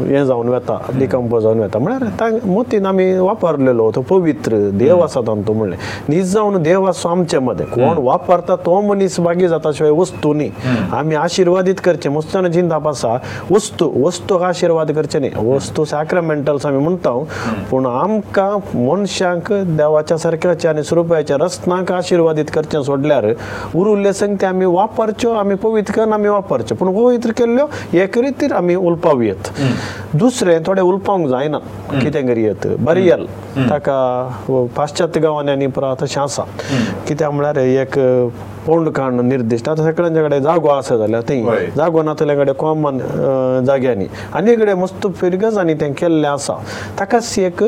[0.00, 5.34] हे जावन वेता डिकम्पोज जावन वेता म्हळ्यार मतीन आमी वापरलेलो तो पवित्र देव आसा तो
[5.46, 5.76] तूं म्हणलें
[6.08, 10.50] नीज जावन देव आसा आमचे मदें कोण वापरता तो मनीस बागी जाता शिवाय वस्तू न्ही
[10.96, 13.16] आमी आशिर्वादीत करचे मस्तान जिंदाप आसा
[13.50, 17.16] वस्तू वस्तूक आशिर्वाद करचे न्ही वस्तू सॅक्रमेंटल्स आमी म्हणटा
[17.70, 23.26] पूण आमकां मनशांक देवाच्या सारक्याच्या आनी स्वरुपाच्या रस्नाक आशिर्वादीत करचें सोडल्यार
[23.74, 27.66] उरुल्ले संग ते आमी वापरच्यो आमी पवित्र आमी वापरचे पूण पवित्र केल्ल्यो
[28.02, 29.50] एक रितीर आमी उलपावयेत
[30.16, 31.58] दुसरें थोडें उलपोवंक जायना
[32.00, 33.26] कितें करयत बरी येल
[33.70, 33.98] ताका
[34.76, 35.66] पाश्चात्य गांवांनी आनी
[36.02, 36.42] तशें आसा
[37.08, 37.98] कित्याक म्हळ्यार एक
[38.66, 42.98] फोंड काण निर्दिश्ट आता सगळ्यांच्या कडेन जागो आसा जाल्यार थंय जागो नातल्या कडेन कॉमन
[43.66, 46.54] जाग्यांनी आनी कडेन मस्तो फिरगस आनी तें केल्लें आसा
[47.00, 47.62] ताका एक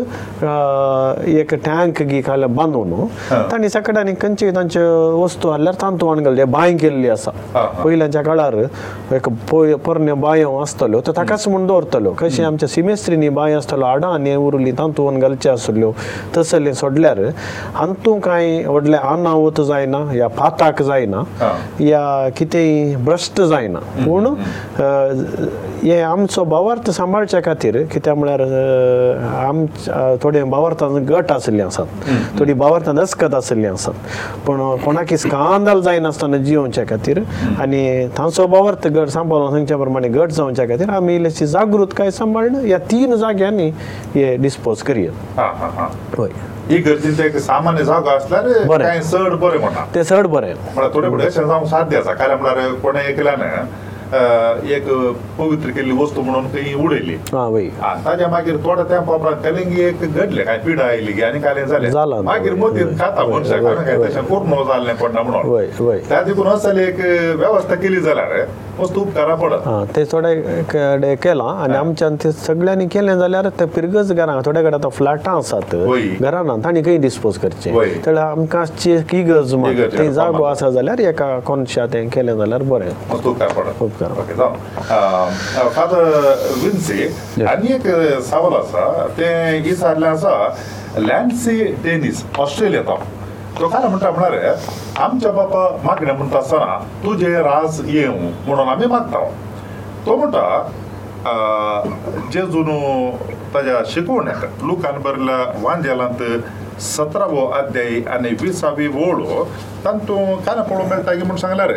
[1.34, 3.06] एक टँक गी खाल्या बांदू न्हू
[3.50, 4.80] तांणी सगळ्यांनी खंयचे तांचे
[5.22, 7.30] वस्तू हाडल्यार तांतू हाडून घाल्ले बांय केल्ली आसा
[7.84, 8.54] पयल्यांच्या काळार
[9.16, 14.72] एक पोरण्यो बांयो आसतल्यो त्यो ताकाच म्हूण दवरतल्यो कशें आमच्या सिमेस्त्रीनी बांय आसतल्यो आडांनी उरली
[14.78, 15.92] तांतून घालचें आसल्यो
[16.36, 17.24] तसलें सोडल्यार
[17.74, 21.22] हांतू कांय व्हडलें आनावत जायना ह्या पाताक जायना
[21.88, 22.02] या
[22.38, 24.26] कितेंय भ्रश्ट जायना पूण
[25.82, 33.34] हे आमचो भावार्थ सांबाळच्या खातीर कित्याक म्हळ्यार थोडे भावार्थान गट आसले आसात थोडी भावार्थान दस्कत
[33.34, 37.20] आसली आसात पूण कोणाक स्कांदल जायनासतना जिवच्या खातीर
[37.60, 42.78] आनी थांचो भावार्थ गट सांबाळून सांगच्या प्रमाणे गट जावच्या खातीर आमी इल्लीशी जागृतकाय सांबाळून ह्या
[42.90, 43.70] तीन जाग्यांनी
[44.14, 45.48] हे डिस्पोज करया
[46.18, 46.28] हय
[46.72, 51.08] ही गर्दी ते सामान्य जावक आसल्यार काय चड बरें म्हणटा ते चड बरें म्हळ्यार थोडे
[51.10, 53.42] फुडें अशें जावंक साध्य आसा कारण म्हळ्यार कोणें एकल्यान
[54.74, 54.84] एक
[55.38, 57.16] पवित्र केल्ली वस्तू म्हणून खंय उडयली
[58.04, 61.64] ताजे मागीर थोडे तेंप उपरांत केलें की एक घडलें काय पिडा आयली की आनी काय
[61.72, 63.66] जालें जालां मागीर मोदी खाता मनशाक
[64.06, 67.00] तशें कोरोना जालें पडना म्हणून ताजे करून असली एक
[67.40, 68.44] वेवस्था केली जाल्यार
[68.86, 69.58] तूप घरा पडा
[69.96, 70.34] ते थोडे
[70.70, 75.36] कडे केला आनी आमच्यान ते सगळ्यांनी केले जाल्यार ते पिरगज घरां थोडे कडेन आतां फ्लॅटां
[75.38, 75.74] आसात
[76.20, 78.64] घरां ना तांणी खंय डिस्पोज करचे तर आमकां
[79.10, 84.52] की गज म्हण ते जागो आसा जाल्यार एका कोणशा ते केले जाल्यार बरें खूब घरा
[85.74, 86.04] फादर
[86.62, 87.12] विन्से
[87.48, 87.86] आनी एक
[88.30, 89.26] सावल आसा ते
[89.70, 90.36] इसारले आसा
[91.04, 92.98] लँडसी टेनीस ऑस्ट्रेलिया तो
[93.60, 94.50] लोकान म्हणटा म्हणा रे
[95.02, 98.12] आमच्या बापा मागणे म्हणटा आसतना तुजे रास येव
[98.46, 99.22] म्हणून आमी मागता
[100.06, 100.70] तो म्हणटा
[102.32, 102.78] जे जुनू
[103.54, 106.22] ताज्या शिकोवण्याक लुकान बरल्या वांजेलांत
[106.94, 109.22] सतरावो अध्याय आनी विसावी ओळ
[109.84, 110.16] तांतू
[110.46, 111.72] कांय पळोवंक मेळटा की म्हूण सांगल्यार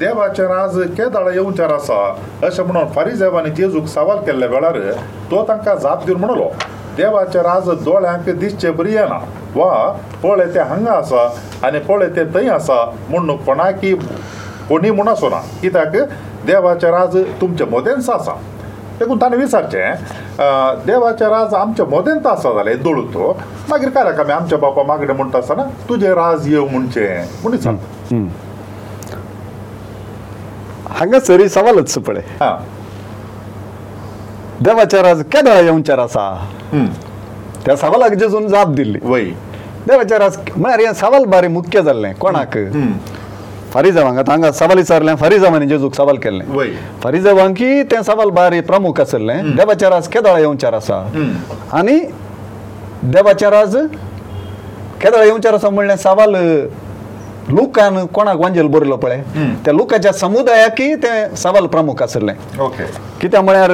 [0.00, 2.02] देवाचे राज केदाळा येवचार आसा
[2.46, 4.80] अशें म्हणून फारीजेवानी जेजूक सवाल केल्ल्या वेळार
[5.30, 6.48] तो तांकां जाप दिवन म्हणलो
[6.96, 9.18] देवाचे राज दोळ्यांक दिसचे बरी येना
[9.56, 9.70] वा
[10.22, 11.28] पळय तें हांगा आसा
[11.66, 13.92] आनी पळय तें थंय आसा म्हूण कोणाकी
[14.68, 15.96] कोणी म्हूण आसूं ना कित्याक
[16.46, 18.34] देवाचें राज तुमच्या मोदेंत आसा
[18.98, 23.36] देखून ताणें विचारचें देवाचें राज आमच्या मोदेंत आसा जालें दळुतो
[23.70, 28.26] मागीर कांय राखा आमी आमच्या बापा मागणें म्हणटा आसतना तुजें राज येव म्हणचें म्हूण सांग
[30.96, 32.56] हांगासर ही सवाल आसा पळय
[34.64, 36.28] देवाचें राज केन्ना येवचार आसा
[37.66, 39.24] त्या सवालाक जेजून जाप दिल्ली वय
[39.86, 40.22] देवाचार
[40.56, 42.56] म्हळ्यार हें सवाल बारे मुख्य जाल्लें कोणाक
[43.72, 46.44] फारिजावांक आतां हांगा सवाल विचारलें फारिजावांनी जेजूक सवाल केल्लें
[47.02, 51.02] फारिजावांक की तें सवाल बारे प्रमुख आसलें देवाचार केदळ येवचार आसा
[51.78, 51.98] आनी
[53.02, 53.52] देवाचार
[55.02, 56.36] केदळ येवचार आसा म्हणलें सवाल
[57.54, 59.22] लुकान कोणाक वांजेल बरयलो पळय
[59.64, 62.34] त्या लुकाच्या समुदायाकय तें सवाल प्रमुख आसलें
[63.20, 63.70] कित्याक म्हळ्यार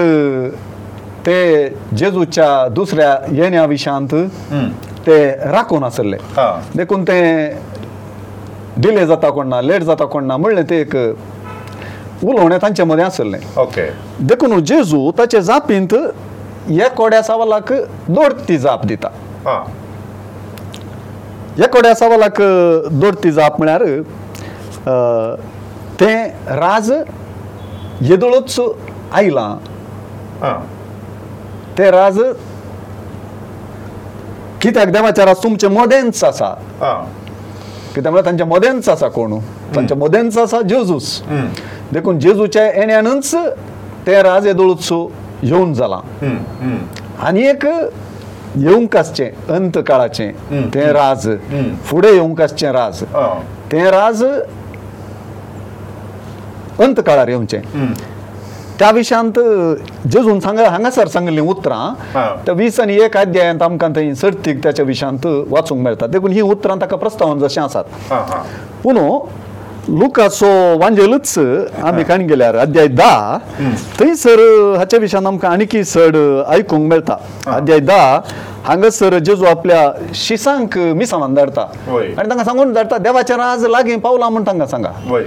[1.28, 4.12] ते जेजूच्या दुसऱ्या येण्या विशांत
[5.06, 5.16] ते
[5.50, 6.16] राखून आसले
[6.76, 7.18] देखून ते
[8.82, 13.38] डिले जाता कोण ना लेट जाता कोण ना म्हणलें ते एक उलोवणें तांचे मदीं आसलें
[13.62, 13.86] ओके
[14.28, 15.94] देखून जेजू ताचे जापींत
[16.84, 17.72] एकोड्या सावलाक
[18.08, 19.54] दोडती जाप दिता
[21.64, 22.40] एकोड्या सावलाक
[23.00, 23.84] दोडती जाप म्हळ्यार
[26.00, 26.92] तें राज
[28.10, 28.58] येदळूच
[29.14, 29.56] आयलां
[31.78, 32.18] ते राज
[34.62, 36.48] कित्याक देवाचे राज तुमचे मोदेंच आसा
[37.94, 39.38] कित्याक म्हळ्यार तांचे मोदेंच आसा कोण
[39.76, 41.20] तांचे मोदेंच आसा जेजूस
[41.94, 43.34] देखून जेजूच्या येण्यानच
[44.06, 45.00] ते राज येदोळचो
[45.42, 46.00] येवन जाला
[47.22, 50.30] आनी एक येवंक आसचे अंत काळाचे
[50.74, 51.28] ते राज
[51.86, 53.02] फुडें येवंक आसचे राज
[53.72, 54.24] ते राज
[56.82, 57.58] अंत काळार येवचे
[58.78, 59.38] त्या विशयांत
[60.12, 65.80] जजून सांगा हांगासर सांगिल्लीं उतरां वीस आनी एक अध्यायांत आमकां थंय सर्तीक त्याच्या विशयांत वाचूंक
[65.84, 68.14] मेळटा देखून हीं उतरां ताका प्रस्तावन जशें आसात
[68.84, 68.98] पूण
[69.98, 70.46] लुकाचो
[70.78, 71.34] वांजेलच
[71.86, 73.38] आमी काण गेल्यार अध्याय धा
[73.98, 74.40] थंयसर
[74.78, 76.16] हाच्या विशयान आमकां आनीकय चड
[76.48, 77.16] आयकूंक मेळटा
[77.54, 78.02] अध्याय धा
[78.66, 81.62] हांगासर जेजू आपल्या शिसांक मिसावान धाडटा
[81.96, 85.24] आनी तांकां सांगून धाडटा देवाचें राज लागीं पावलां म्हूण तांकां सांगा वय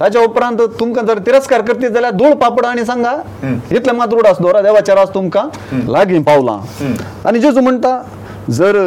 [0.00, 3.12] ताज्या उपरांत तुमकां जर तिरस्कार करतली जाल्यार धूळ पापड आनी सांगा
[3.70, 5.46] इतलें मात रूड आसा दवरा देवाचे रास तुमकां
[5.88, 6.88] लागीं पावलां
[7.28, 7.98] आनी जेजू म्हणटा
[8.56, 8.78] जर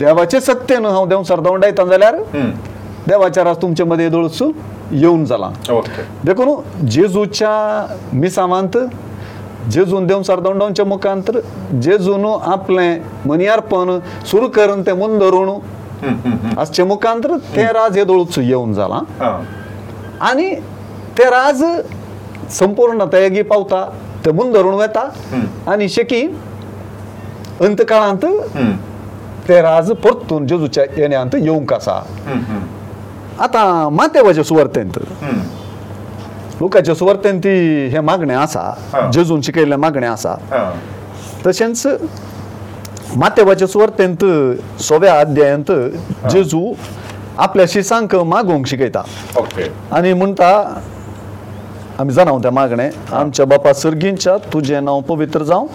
[0.00, 2.16] देवाचे सत्य न्हू हांव देव सरदोंडायता जाल्यार
[3.08, 4.42] देवाचे रास तुमचे मदीं येदोळस
[4.92, 5.50] येवन जालां
[6.24, 6.54] देखून
[6.90, 7.52] जेजूच्या
[8.12, 8.78] मिसावांत
[9.72, 11.30] जेजून देव सरदोंडोवचे मुखांत
[11.82, 13.98] जेजून आपलें मनयारपण
[14.30, 19.02] सुरू करून तें मुंदरून आसचे मुखांत तें राज येदोळच येवन जालां
[20.28, 20.46] आनी
[21.18, 21.62] ते राज
[22.52, 23.84] संपूर्ण तयागी पावता
[24.26, 25.08] तबून धरून वेता
[25.72, 26.20] आनी शेकी
[27.64, 28.24] अंतकाळांत
[29.48, 32.02] ते राज परतून जेजूच्या येण्यांत येवंक आसा
[33.44, 34.98] आतां मातेवाच्या सुवर्तेंत
[36.60, 37.46] लोकाच्या सुवर्तेंत
[37.92, 40.34] हे मागणें आसा जेजून शिकयल्ले मागणें आसा
[41.46, 41.86] तशेंच
[43.18, 44.24] मातेवाच्या सुवर्तेंत
[44.84, 45.72] सोव्या अध्यायांत
[46.30, 46.72] जेजू
[47.40, 49.02] आपल्या शिसांक मागूंक शिकयता
[49.96, 50.48] आनी म्हणटा
[52.00, 55.66] आमी जनावं तें मागणें आमच्या बापा सर्गींच्या तुजें नांव पवित्र जावं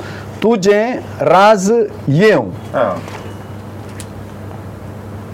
[0.43, 1.71] तुजें राज
[2.07, 2.95] येवं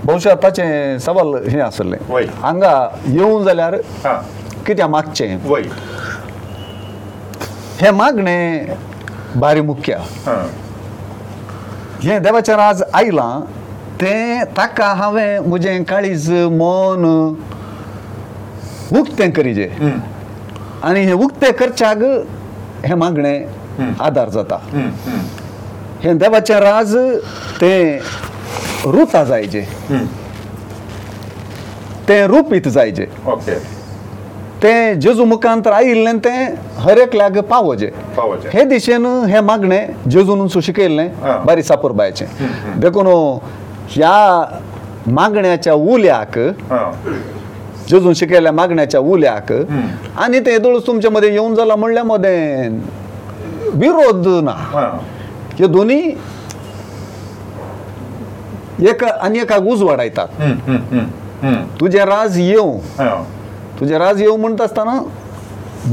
[0.05, 1.97] भौशा ताचें सवाल हें आसलें
[2.43, 2.73] हांगा
[3.05, 3.75] येवं जाल्यार
[4.67, 5.37] कित्याक मागचें
[7.81, 8.75] हें मागणें
[9.41, 9.97] बारी मुख्या
[12.03, 13.39] हें देवाचें राज आयलां
[14.01, 16.25] તે તકા હવે મુજે કળીસ
[16.59, 17.03] મોન
[19.01, 19.67] ઉક્તન કરીજે
[20.81, 22.01] અને હે ઉક્તે કરચાગ
[22.91, 23.33] હે માંગણે
[24.05, 24.57] આધાર જતા
[26.05, 26.95] હેં દવાચન રાઝ
[27.61, 27.75] તે
[28.97, 29.63] રતા જાયજે
[32.09, 33.07] તે રૂપિત જાયજે
[34.65, 36.33] તે જસુ મકાંતર આઈ લેnte
[36.89, 41.09] હરેક લાગ પાવજે પાવજે હે દિસેન હે માંગણે જસુન સુશિકેલને
[41.45, 42.27] બરી સાપુર બાયચે
[42.81, 43.17] બેકોનો
[43.91, 46.38] ह्या मागण्याच्या उल्याक
[47.89, 49.51] जजून शिकयल्या मागण्याच्या उल्याक
[50.23, 52.77] आनी ते दोळस तुमचे मदें येवन जाला म्हणल्या मदें
[53.82, 54.51] विरोध ना
[55.60, 55.99] हे दोनी
[58.89, 60.41] एक आनी एकाक उजवाडायतात
[61.80, 63.23] तुजे राज येवं
[63.80, 65.01] तुजे राज येवं म्हणटा आसतना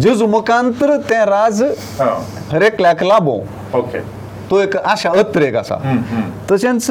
[0.01, 1.63] जेजू मुखांत्र ते राज
[2.53, 3.39] हरेकल्याक लाबो
[3.79, 3.99] ओके
[4.51, 5.77] तो एक आशा अत्रेक आसा
[6.51, 6.91] तशेंच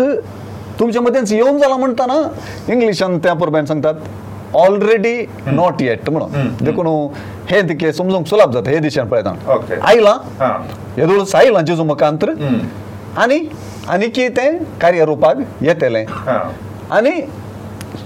[0.79, 2.19] तुमचे मदींच येवन जाला म्हणटा ना
[2.73, 5.15] इंग्लिशान त्या परब्यान सांगतात ऑलरेडी
[5.47, 6.87] नॉट येट म्हणून देखून
[7.49, 9.33] हे दिके समजूंक सुलभ जाता हे दिशेन पळयता
[9.87, 10.51] आयलां
[10.97, 12.33] येदूळ आयलां जेजू मकांत्र
[13.23, 13.37] आनी
[13.89, 16.03] आनी की तें कार्य रुपाक येतलें
[16.95, 17.21] आनी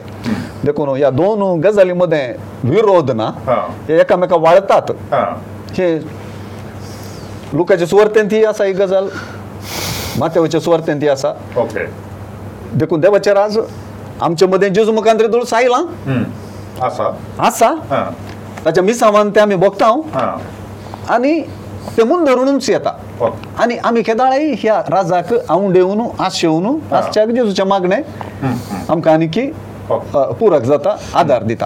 [0.65, 3.29] देखून ह्या दोन गजाली मदें विरोध ना
[3.87, 4.91] हे एकामेकां वाळतात
[5.77, 5.97] हे
[7.55, 9.07] लुकाच्या सुवर्तेन ती आसा ही गजाल
[10.19, 11.85] मातेवाच्या सुवर्तेन ती आसा ओके
[12.79, 13.57] देखून देवाचेर आज
[14.21, 16.15] आमच्या मदें जेजू मुखांत्र दुळस आयलां
[16.85, 17.73] आसा
[18.65, 20.01] ताच्या मिसावान ते आमी भोगतांव
[21.13, 21.39] आनी
[21.97, 22.89] ते मुन धरुणूच येता
[23.63, 27.95] आनी आमी खेदाळी ह्या राजाक आवंडेवन आस शेवन आसच्याक जेजूचे मागणे
[28.91, 29.47] आमकां आनी की
[29.89, 31.65] पुरक जाता आदार दिता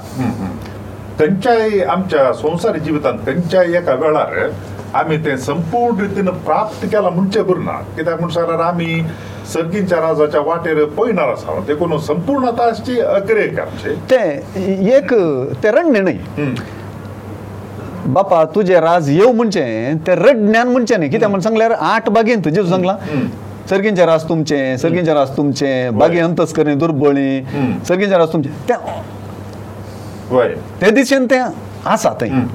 [1.19, 4.45] खंयच्याय आमच्या संवसारी जिवितांत खंयच्याय एका वेळार
[4.95, 9.02] आमी तें संपूर्ण रितीन प्राप्त केलां म्हणचें करना कित्याक म्हण सांगल्यार आमी
[9.54, 15.13] सर्गींच्या राजाच्या वाटेर पळयणार आसा देखून संपूर्ण आतां आसची अग्रेक आमचे तें एक
[15.63, 16.17] तरण निर्णय
[18.13, 19.63] बापा तुजे राज येव म्हणचे
[20.08, 22.97] ते रडज्ञान म्हणचे न्ही कित्याक म्हण सांगल्यार आठ बागेंत जेजू सांगला
[23.69, 27.41] सर्गींचे राज तुमचे सर्गींचे राज तुमचे बागे अंतस्करणे दुर्बळी
[27.88, 28.76] सर्गींचे राज तुमचे
[30.82, 31.39] ते दिशेन ते
[31.89, 32.45] आसा थंय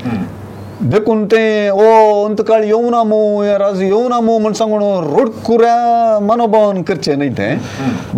[0.91, 1.83] देखून ते ओ
[2.29, 7.29] अंतकाळ येवं ना मू या राजू येवं ना मू म्हण सांगून रुडकुऱ्या मनोभावन करचे न्हय
[7.39, 7.55] ते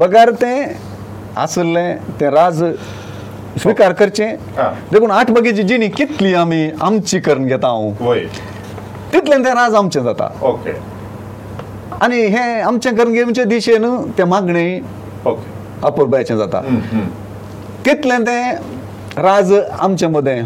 [0.00, 0.54] बगार ते
[1.38, 2.62] आसले ते राज
[3.62, 4.26] स्विकार करचे
[4.92, 8.14] देखून आठ बगेची जिणी कितली आमी आमची करून घेता हांव
[9.12, 10.72] तितलें तें राज आमचें जाता ओके
[12.02, 13.84] आनी हे आमचे करणगेचे दिशेन
[14.18, 14.66] ते मागणे
[15.82, 16.60] अपुरबायचें जाता
[17.84, 18.52] कितलें तें
[19.22, 20.40] राज आमचे मदें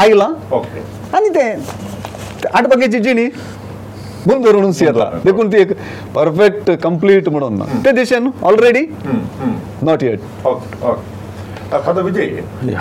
[0.00, 0.32] आयलां
[1.14, 3.24] आनी तें आठ पाकेची जिणी
[4.26, 5.72] बंद धरून येतला देखून ती एक
[6.14, 8.80] परफेक्ट कंप्लीट म्हणून ते दिशेन ऑलरेडी
[9.86, 10.20] नॉट येट
[12.04, 12.74] विजय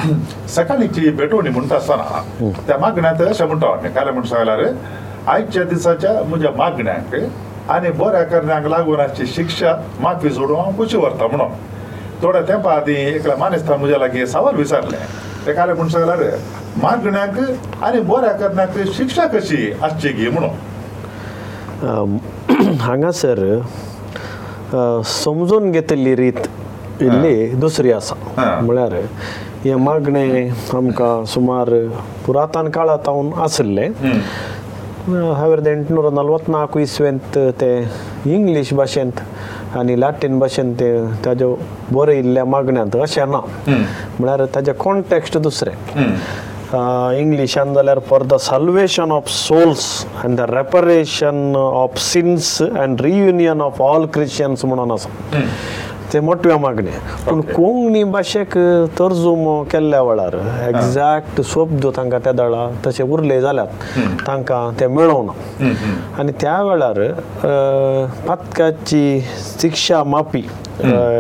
[0.56, 4.63] सकाळीची भेटवणी म्हणटा आसतना त्या मागण्यांत अशें म्हणटा हांवें काल म्हण सांगल्यार
[5.34, 7.15] आयच्या दिसाच्या म्हज्या मागण्यांक
[7.74, 11.52] आनी बऱ्या कारणाक लागून आजची शिक्षा माफी सोडून हांव कशी व्हरता म्हणून
[12.24, 14.97] थोड्या तेंपा आदी एकल्या मानेस्तान म्हज्या लागीं सावर विचारलें
[15.46, 16.16] तेका लागून सांगलां
[16.82, 20.52] मागण्याक आनी बऱ्या करण्याक शिक्षा कशी आसची गे म्हणून
[22.80, 23.39] हांगासर
[25.24, 28.94] समजून घेतली रीत इल्ली दुसरी आसा म्हळ्यार
[29.64, 31.70] हे मागणे आमकां सुमार
[32.26, 37.78] पुरातन काळांत हांव आसले सावरद एंटनूर नल्वत नाल्क इसवेंत ते
[38.36, 39.20] इंग्लीश भाशेंत
[39.82, 40.88] ಅನಿಲಾ ತಿನ್ಬಶಂತೆ
[41.26, 41.49] ತಾಜೋ
[41.95, 43.38] ಬೋರೆ ಇಲ್ಲೆ ಮಗ್ನ ದಶನ
[44.21, 45.74] ಮ್ನಾರ ತಾಜಾ ಕಾನ್ಟೆಕ್ಸ್ಟ್ ದೂಸರೆ
[46.78, 46.80] ಆ
[47.24, 49.89] English on the law for the salvation of souls
[50.24, 51.41] and the reparation
[51.84, 52.51] of sins
[52.84, 55.05] and reunion of all Christians ಮಣನಸ
[56.14, 58.53] तें मोटवें मागणें पूण कोंकणी भाशेक
[58.97, 60.36] तर्जुमो केल्ल्या वेळार
[60.68, 65.72] एग्जॅक्ट शब्द तांकां त्या दळा तशें उरले जाल्यात तांकां ते मेळोवना
[66.20, 67.01] आनी त्या वेळार
[68.28, 69.03] पातकाची
[69.61, 70.41] शिक्षा मापी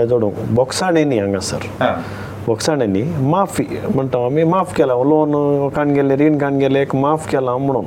[0.09, 1.67] जोडूंक बॉक्साणेनी हांगासर
[2.47, 3.63] वखदाण्यांनी माफी
[3.95, 7.85] म्हणटा आमी माफ केला लोन कान गेले रीण कान गेले एक माफ केला म्हणून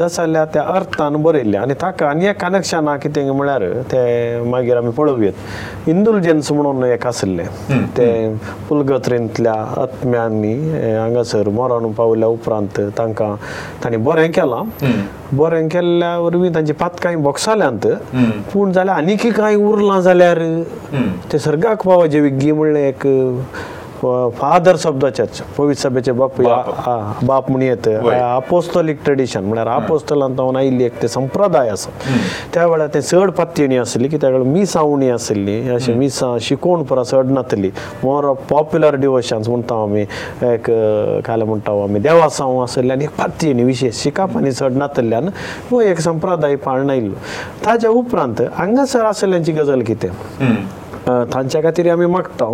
[0.00, 3.62] तस जाल्यार त्या अर्थान बरयल्ले आनी ताका आनी एक कनेक्शन आहा कितें म्हळ्यार
[3.92, 5.30] ते मागीर आमी पळोवया
[5.90, 7.44] इंदुलजन्स म्हणून एक आसले
[7.96, 8.08] ते
[8.68, 10.54] पुलगत्रींतल्या आत्म्यांनी
[10.98, 13.34] हांगासर मरण पावल्या उपरांत तांकां
[13.84, 14.62] ताणी बरें केलां
[15.38, 17.86] बरें केल्ल्या वरवीं तांची पातकांय बॉक्सालांत
[18.52, 20.38] पूण जाल्यार आनीकय कांय उरलां जाल्यार
[21.32, 23.06] ते सर्गाक पावा जे विग्गी म्हणलें एक
[24.04, 26.42] फादर ऑफ द चर्च पवित्र सभेचे बापू
[27.26, 27.88] बाप म्हण येत
[28.22, 31.90] आपोस्तोलीक ट्रेडिशन म्हळ्यार आपोस्तोलांत हांव आयिल्ली एक ते संप्रदाय आसा
[32.54, 37.70] त्या वेळार ते चड पत्यणी आसली कित्याक मिसावणी आसली अशी मिसां शिकोवण परा चड नातली
[38.02, 40.04] मोर ऑफ पॉप्युलर डिवोशन्स म्हणटा आमी
[40.52, 40.70] एक
[41.26, 45.28] काल म्हणटा आमी देवासांव आसले आनी पत्यणी विशेश शिकप आनी चड नातल्यान
[45.70, 47.14] हो एक संप्रदाय पाळण आयिल्लो
[47.66, 50.08] ताच्या उपरांत हांगासर आसल्यांची गजाल कितें
[51.08, 52.44] तांच्या खातीर आमी मागता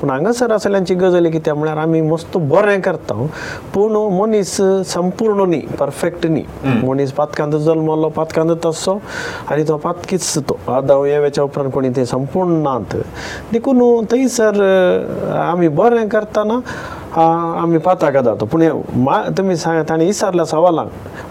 [0.00, 3.26] पूण हांगासर आसल्यांची गजाल कित्याक म्हळ्यार आमी मस्त बरें करता
[3.74, 4.56] पूण मनीस
[4.92, 6.44] संपूर्ण न्ही परफेक्ट न्ही
[6.88, 8.96] मनीस पातकांत जल्मल्लो पातकांत तसो
[9.50, 12.96] आनी तो पातकीच तो आदव हे वेच्या उपरांत कोणी ते संपूर्ण नात
[13.52, 13.82] देखून
[14.12, 14.60] थंयसर
[15.48, 16.60] आमी बरें करताना
[17.18, 18.68] आमी पाता कदा तो पुणे
[19.38, 19.56] तुम्ही
[19.88, 20.84] ताणी विचारला सवाला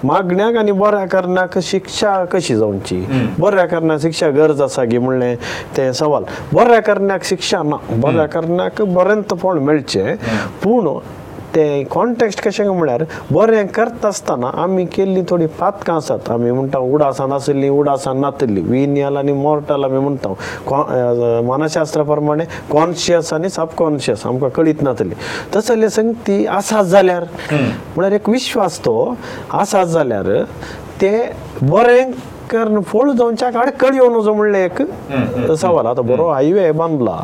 [0.04, 3.06] मागण्याक आणि बऱ्या कारणाक शिक्षा कशी जावची
[3.40, 5.34] बऱ्या कारणाक शिक्षा गरज असा गे म्हणले
[5.78, 6.24] ते सवाल
[6.54, 10.16] बऱ्या कारणाक शिक्षा ना बऱ्या कारणाक बरेंतपण मेळचे
[10.64, 10.88] पूण
[11.56, 17.32] ते कॉन्टेक्स्ट कशें म्हळ्यार बरें करता आसतना आमी केल्लीं थोडीं पातकां आसात आमी म्हणटा उडासान
[17.34, 24.82] आसली उडासान नातली विनियल आनी मॉर्टल आमी म्हणटा मनशास्त्रा प्रमाणे कॉन्शियस आनी सबकॉन्शियस आमकां कळीत
[24.84, 25.14] नातली
[25.56, 28.96] तस जाल्यार सांग ती आसात जाल्यार म्हळ्यार एक विश्वास तो
[29.52, 30.34] आसात जाल्यार
[31.02, 31.12] ते
[31.62, 32.12] बरें
[32.52, 34.82] कर फोल्ड जावनच्या काळ कळ येवं नजो म्हणलें एक
[35.60, 37.16] सवाल आता बरो हायवे बांदला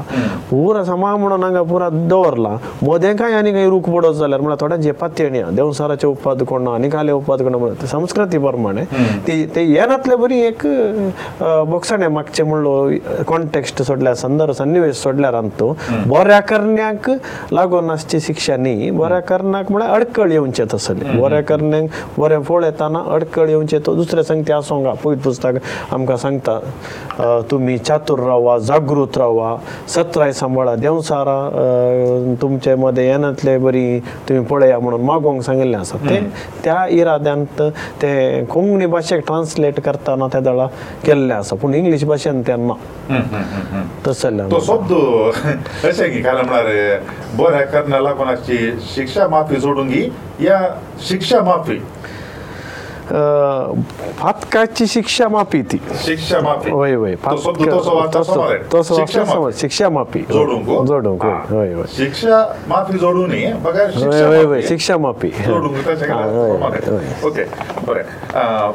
[0.49, 4.91] पुरा समा म्हणून हांगा पुरा दवरला मोदें काय आनी काही रूख पडत जाल्यार म्हणल्यार थोड्यांचे
[5.01, 8.83] पात्येणी देवसाराचे उपाद कोण आनी काले उपाद कोण म्हणत संस्कृती प्रमाणे
[9.27, 10.65] ती ते येनातले बरी एक
[11.69, 12.89] बोक्साणे मागचे म्हणलो
[13.27, 15.73] कॉन्टेक्स्ट सोडल्यार संदर्भ सन्निवेश सोडल्यार आमी तूं
[16.09, 17.09] बऱ्या करण्याक
[17.51, 23.03] लागून आसची शिक्षा न्ही बऱ्या करणाक म्हळ्यार अडकळ येवचे तसले बऱ्या करण्याक बरें फळ येताना
[23.13, 24.87] अडकळ येवचे तो दुसऱ्या संग ते आसोंक
[25.17, 29.49] पवित्र पुस्तक आमकां सांगता तुमी चातूर रावा जागृत रावा
[29.95, 33.99] सत्राय सांबाळा देंवसारा तुमचे मदें येनातले बरी
[34.29, 36.19] तुमी पळया म्हणून मागोवंक सांगिल्लें आसा ते
[36.63, 37.43] त्या इराद्यान
[38.01, 40.67] ते कोंकणी भाशेक ट्रान्सलेट करताना त्या दळा
[41.05, 43.41] केल्लें आसा पूण इंग्लीश भाशेन ते ना
[44.07, 44.93] तस जाल्यार शब्द
[45.87, 46.99] अशें की खरें म्हणल्यार
[47.37, 48.35] बरें करना लागून
[48.95, 49.91] शिक्षा माफी सोडून
[50.41, 50.57] या
[51.07, 51.77] शिक्षा माफी
[53.09, 56.37] फातकाची शिक्षा मापी ती शिक्षा
[56.69, 56.95] होय
[59.59, 61.25] शिक्षा मापी जोडूंक
[64.67, 65.31] शिक्षा मापी
[67.27, 67.43] ओके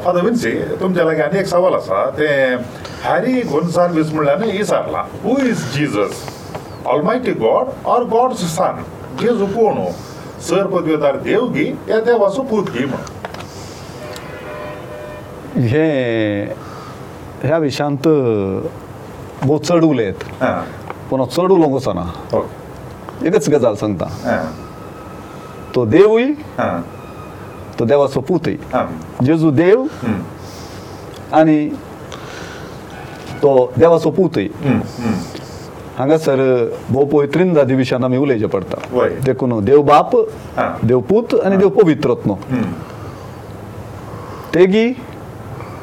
[0.03, 2.27] फादर विन्सी तुमच्या लागीं आनी एक सवाल आसा ते
[3.03, 6.13] हॅरी गोन्सार विस म्हणल्या न्ही इसारला who is Jesus
[6.91, 8.75] almighty God or God son
[9.21, 9.77] जेजू कोण
[10.49, 13.21] सर पदवेदार देवगी या देवाचो पूत गी म्हणून
[15.55, 16.43] हे
[17.43, 18.07] ह्या विशयांत
[19.45, 20.23] बो चड उलयत
[21.09, 22.45] पूण चड उलोवंक वचना
[23.27, 24.05] एकच गजाल सांगता
[25.75, 26.25] तो देवूय
[27.79, 28.55] तो देवाचो पुतय
[29.25, 29.83] जेजू देव
[31.39, 31.67] आनी
[33.43, 34.47] तो देवाचो पुतय
[35.97, 36.39] हांगासर
[36.89, 40.15] भोव पवित्रीन जादी विशयान आमी उलयचें पडटा देखून देव बाप
[40.83, 42.33] देव पूत आनी देव पवित्रत्न
[44.55, 44.89] तेगी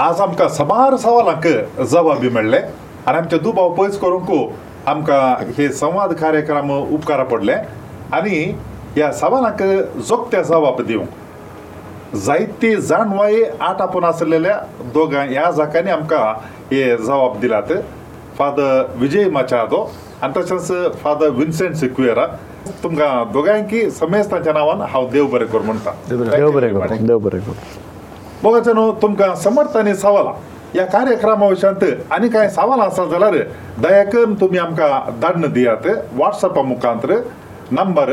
[0.00, 1.46] आज आमकां सबार सवालांक
[1.90, 2.58] जबाबी मेळ्ळे
[3.06, 4.30] आनी आमचे दुबाव पयस करूंक
[4.90, 7.52] आमकां हे संवाद कार्यक्रम उपकारा पडले
[8.16, 8.40] आनी
[8.96, 9.62] ह्या सवालांक
[10.08, 14.58] जोगत्या जबाब दिवंक जायते जाणवाये आठ आपोवन आसलेल्या
[14.94, 16.24] दोगां ह्या जाग्यांनी आमकां
[16.72, 17.72] हे जबाब दिल्यात
[18.38, 19.86] फादर विजय माचादो
[20.22, 22.26] आनी तशेंच फादर विन्सेंट सिक्वेरा
[22.82, 27.54] तुमकां दोगांयकी समेस्ताच्या नांवान हांव देव बरें करूं म्हणटा देव बरें करूं देव बरें करूं
[28.44, 30.30] भोगाचनो तुमकां समर्थांनी सवाला
[30.72, 33.34] ह्या कार्यक्रमा विशयांत आनी कांय सवालां आसा जाल्यार
[33.82, 35.86] दयाकन तुमी आमकां धाडन दियात
[36.18, 37.06] वॉट्सॅपा मुखांत
[37.78, 38.10] number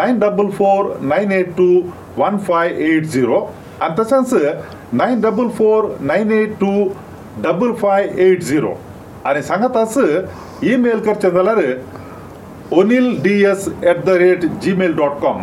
[0.00, 1.68] nine double four nine eight two
[2.16, 3.38] one five eight zero
[3.82, 4.34] आनी तशेंच
[5.00, 6.72] nine double four nine eight two
[7.46, 8.72] double five eight zero
[9.30, 9.98] आनी सांगातच
[10.72, 11.72] ईमेल करचें जाल्यार
[12.80, 15.42] O'Neil D S at the rate Gmail dot com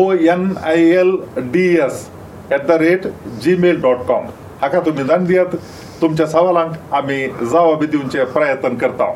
[0.00, 1.14] O N I L
[1.52, 2.06] D S
[2.52, 3.06] at the rate
[3.42, 4.24] Gmail dot com
[4.62, 5.54] हाका तुमी धन दियात
[6.00, 9.12] तुमच्या सवालांक आमी जवाबी दिवचे प्रयत्न करता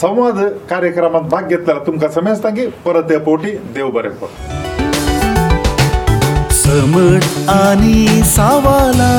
[0.00, 0.38] संवाद
[0.70, 4.56] कार्यक्रमात भाग घेतल्यार तुमकां समजता की परत या पोटी देव बरें पड
[6.58, 9.14] समज आनी सावला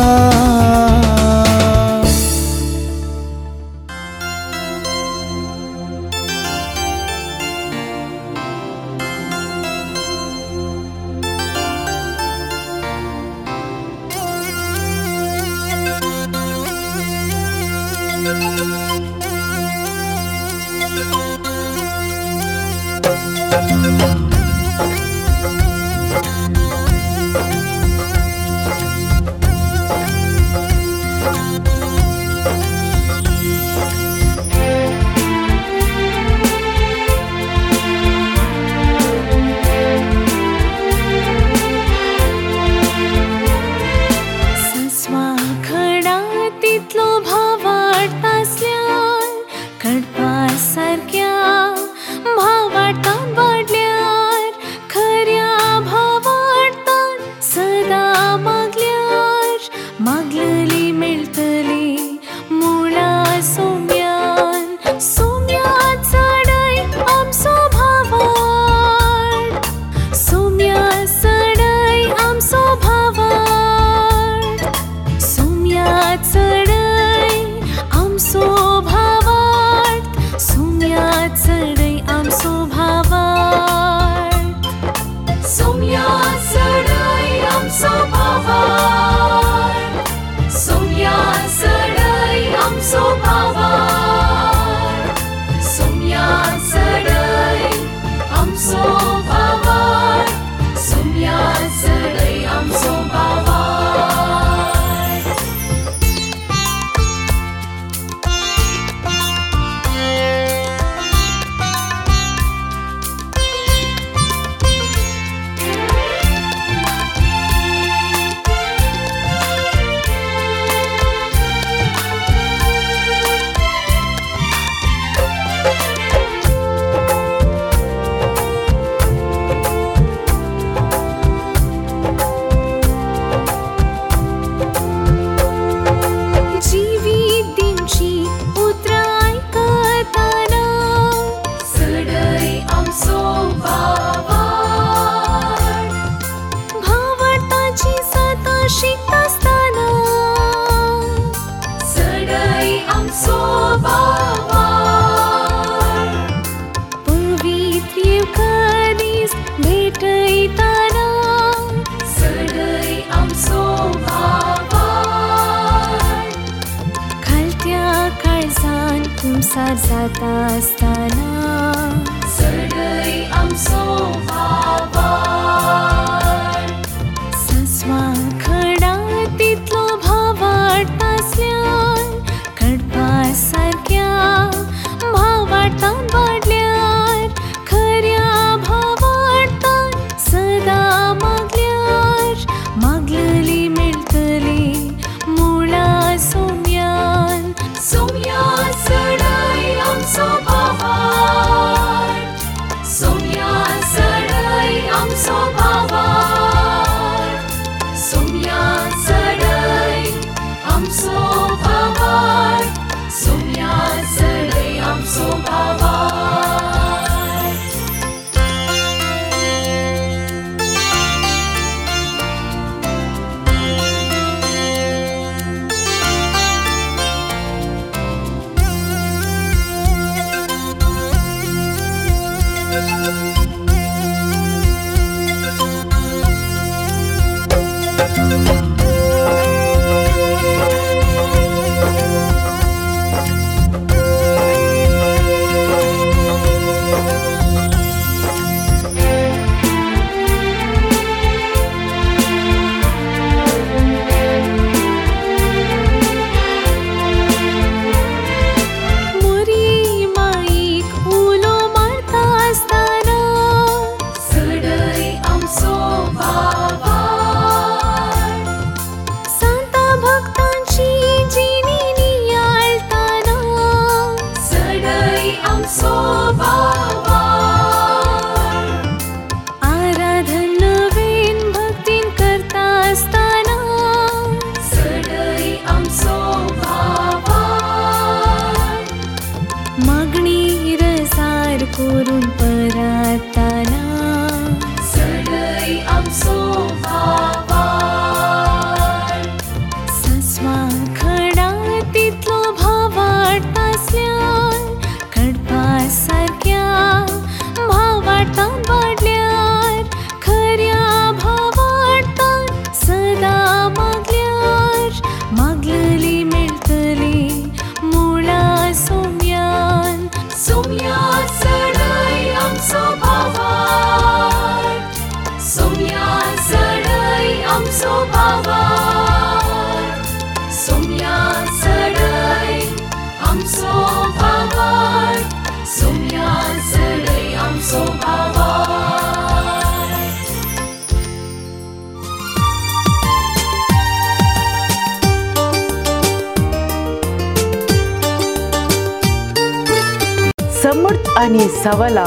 [351.19, 352.03] आनी सवला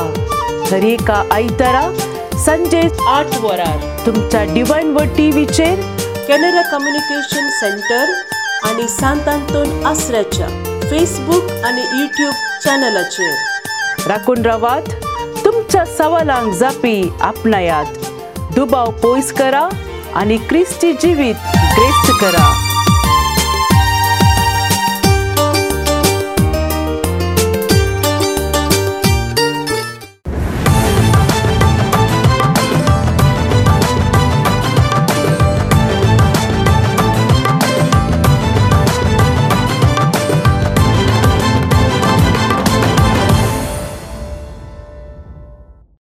[0.70, 1.80] हर एका आयतारा
[2.44, 2.80] संजे
[3.14, 5.80] आठ वरार तुमच्या डिवायन वर टीव्हीचेर
[6.28, 8.12] कॅनरा कम्युनिकेशन सेंटर
[8.68, 10.46] आनी सांत आंतोन आसऱ्याच्या
[10.90, 12.32] फेसबूक आनी युट्यूब
[12.64, 14.88] चॅनलाचेर राखून रावात
[15.44, 17.98] तुमच्या सवालांक जापी आपणायात
[18.56, 19.68] दुबाव पयस करा
[20.20, 22.70] आनी क्रिस्ती जिवीत ग्रेस्त करा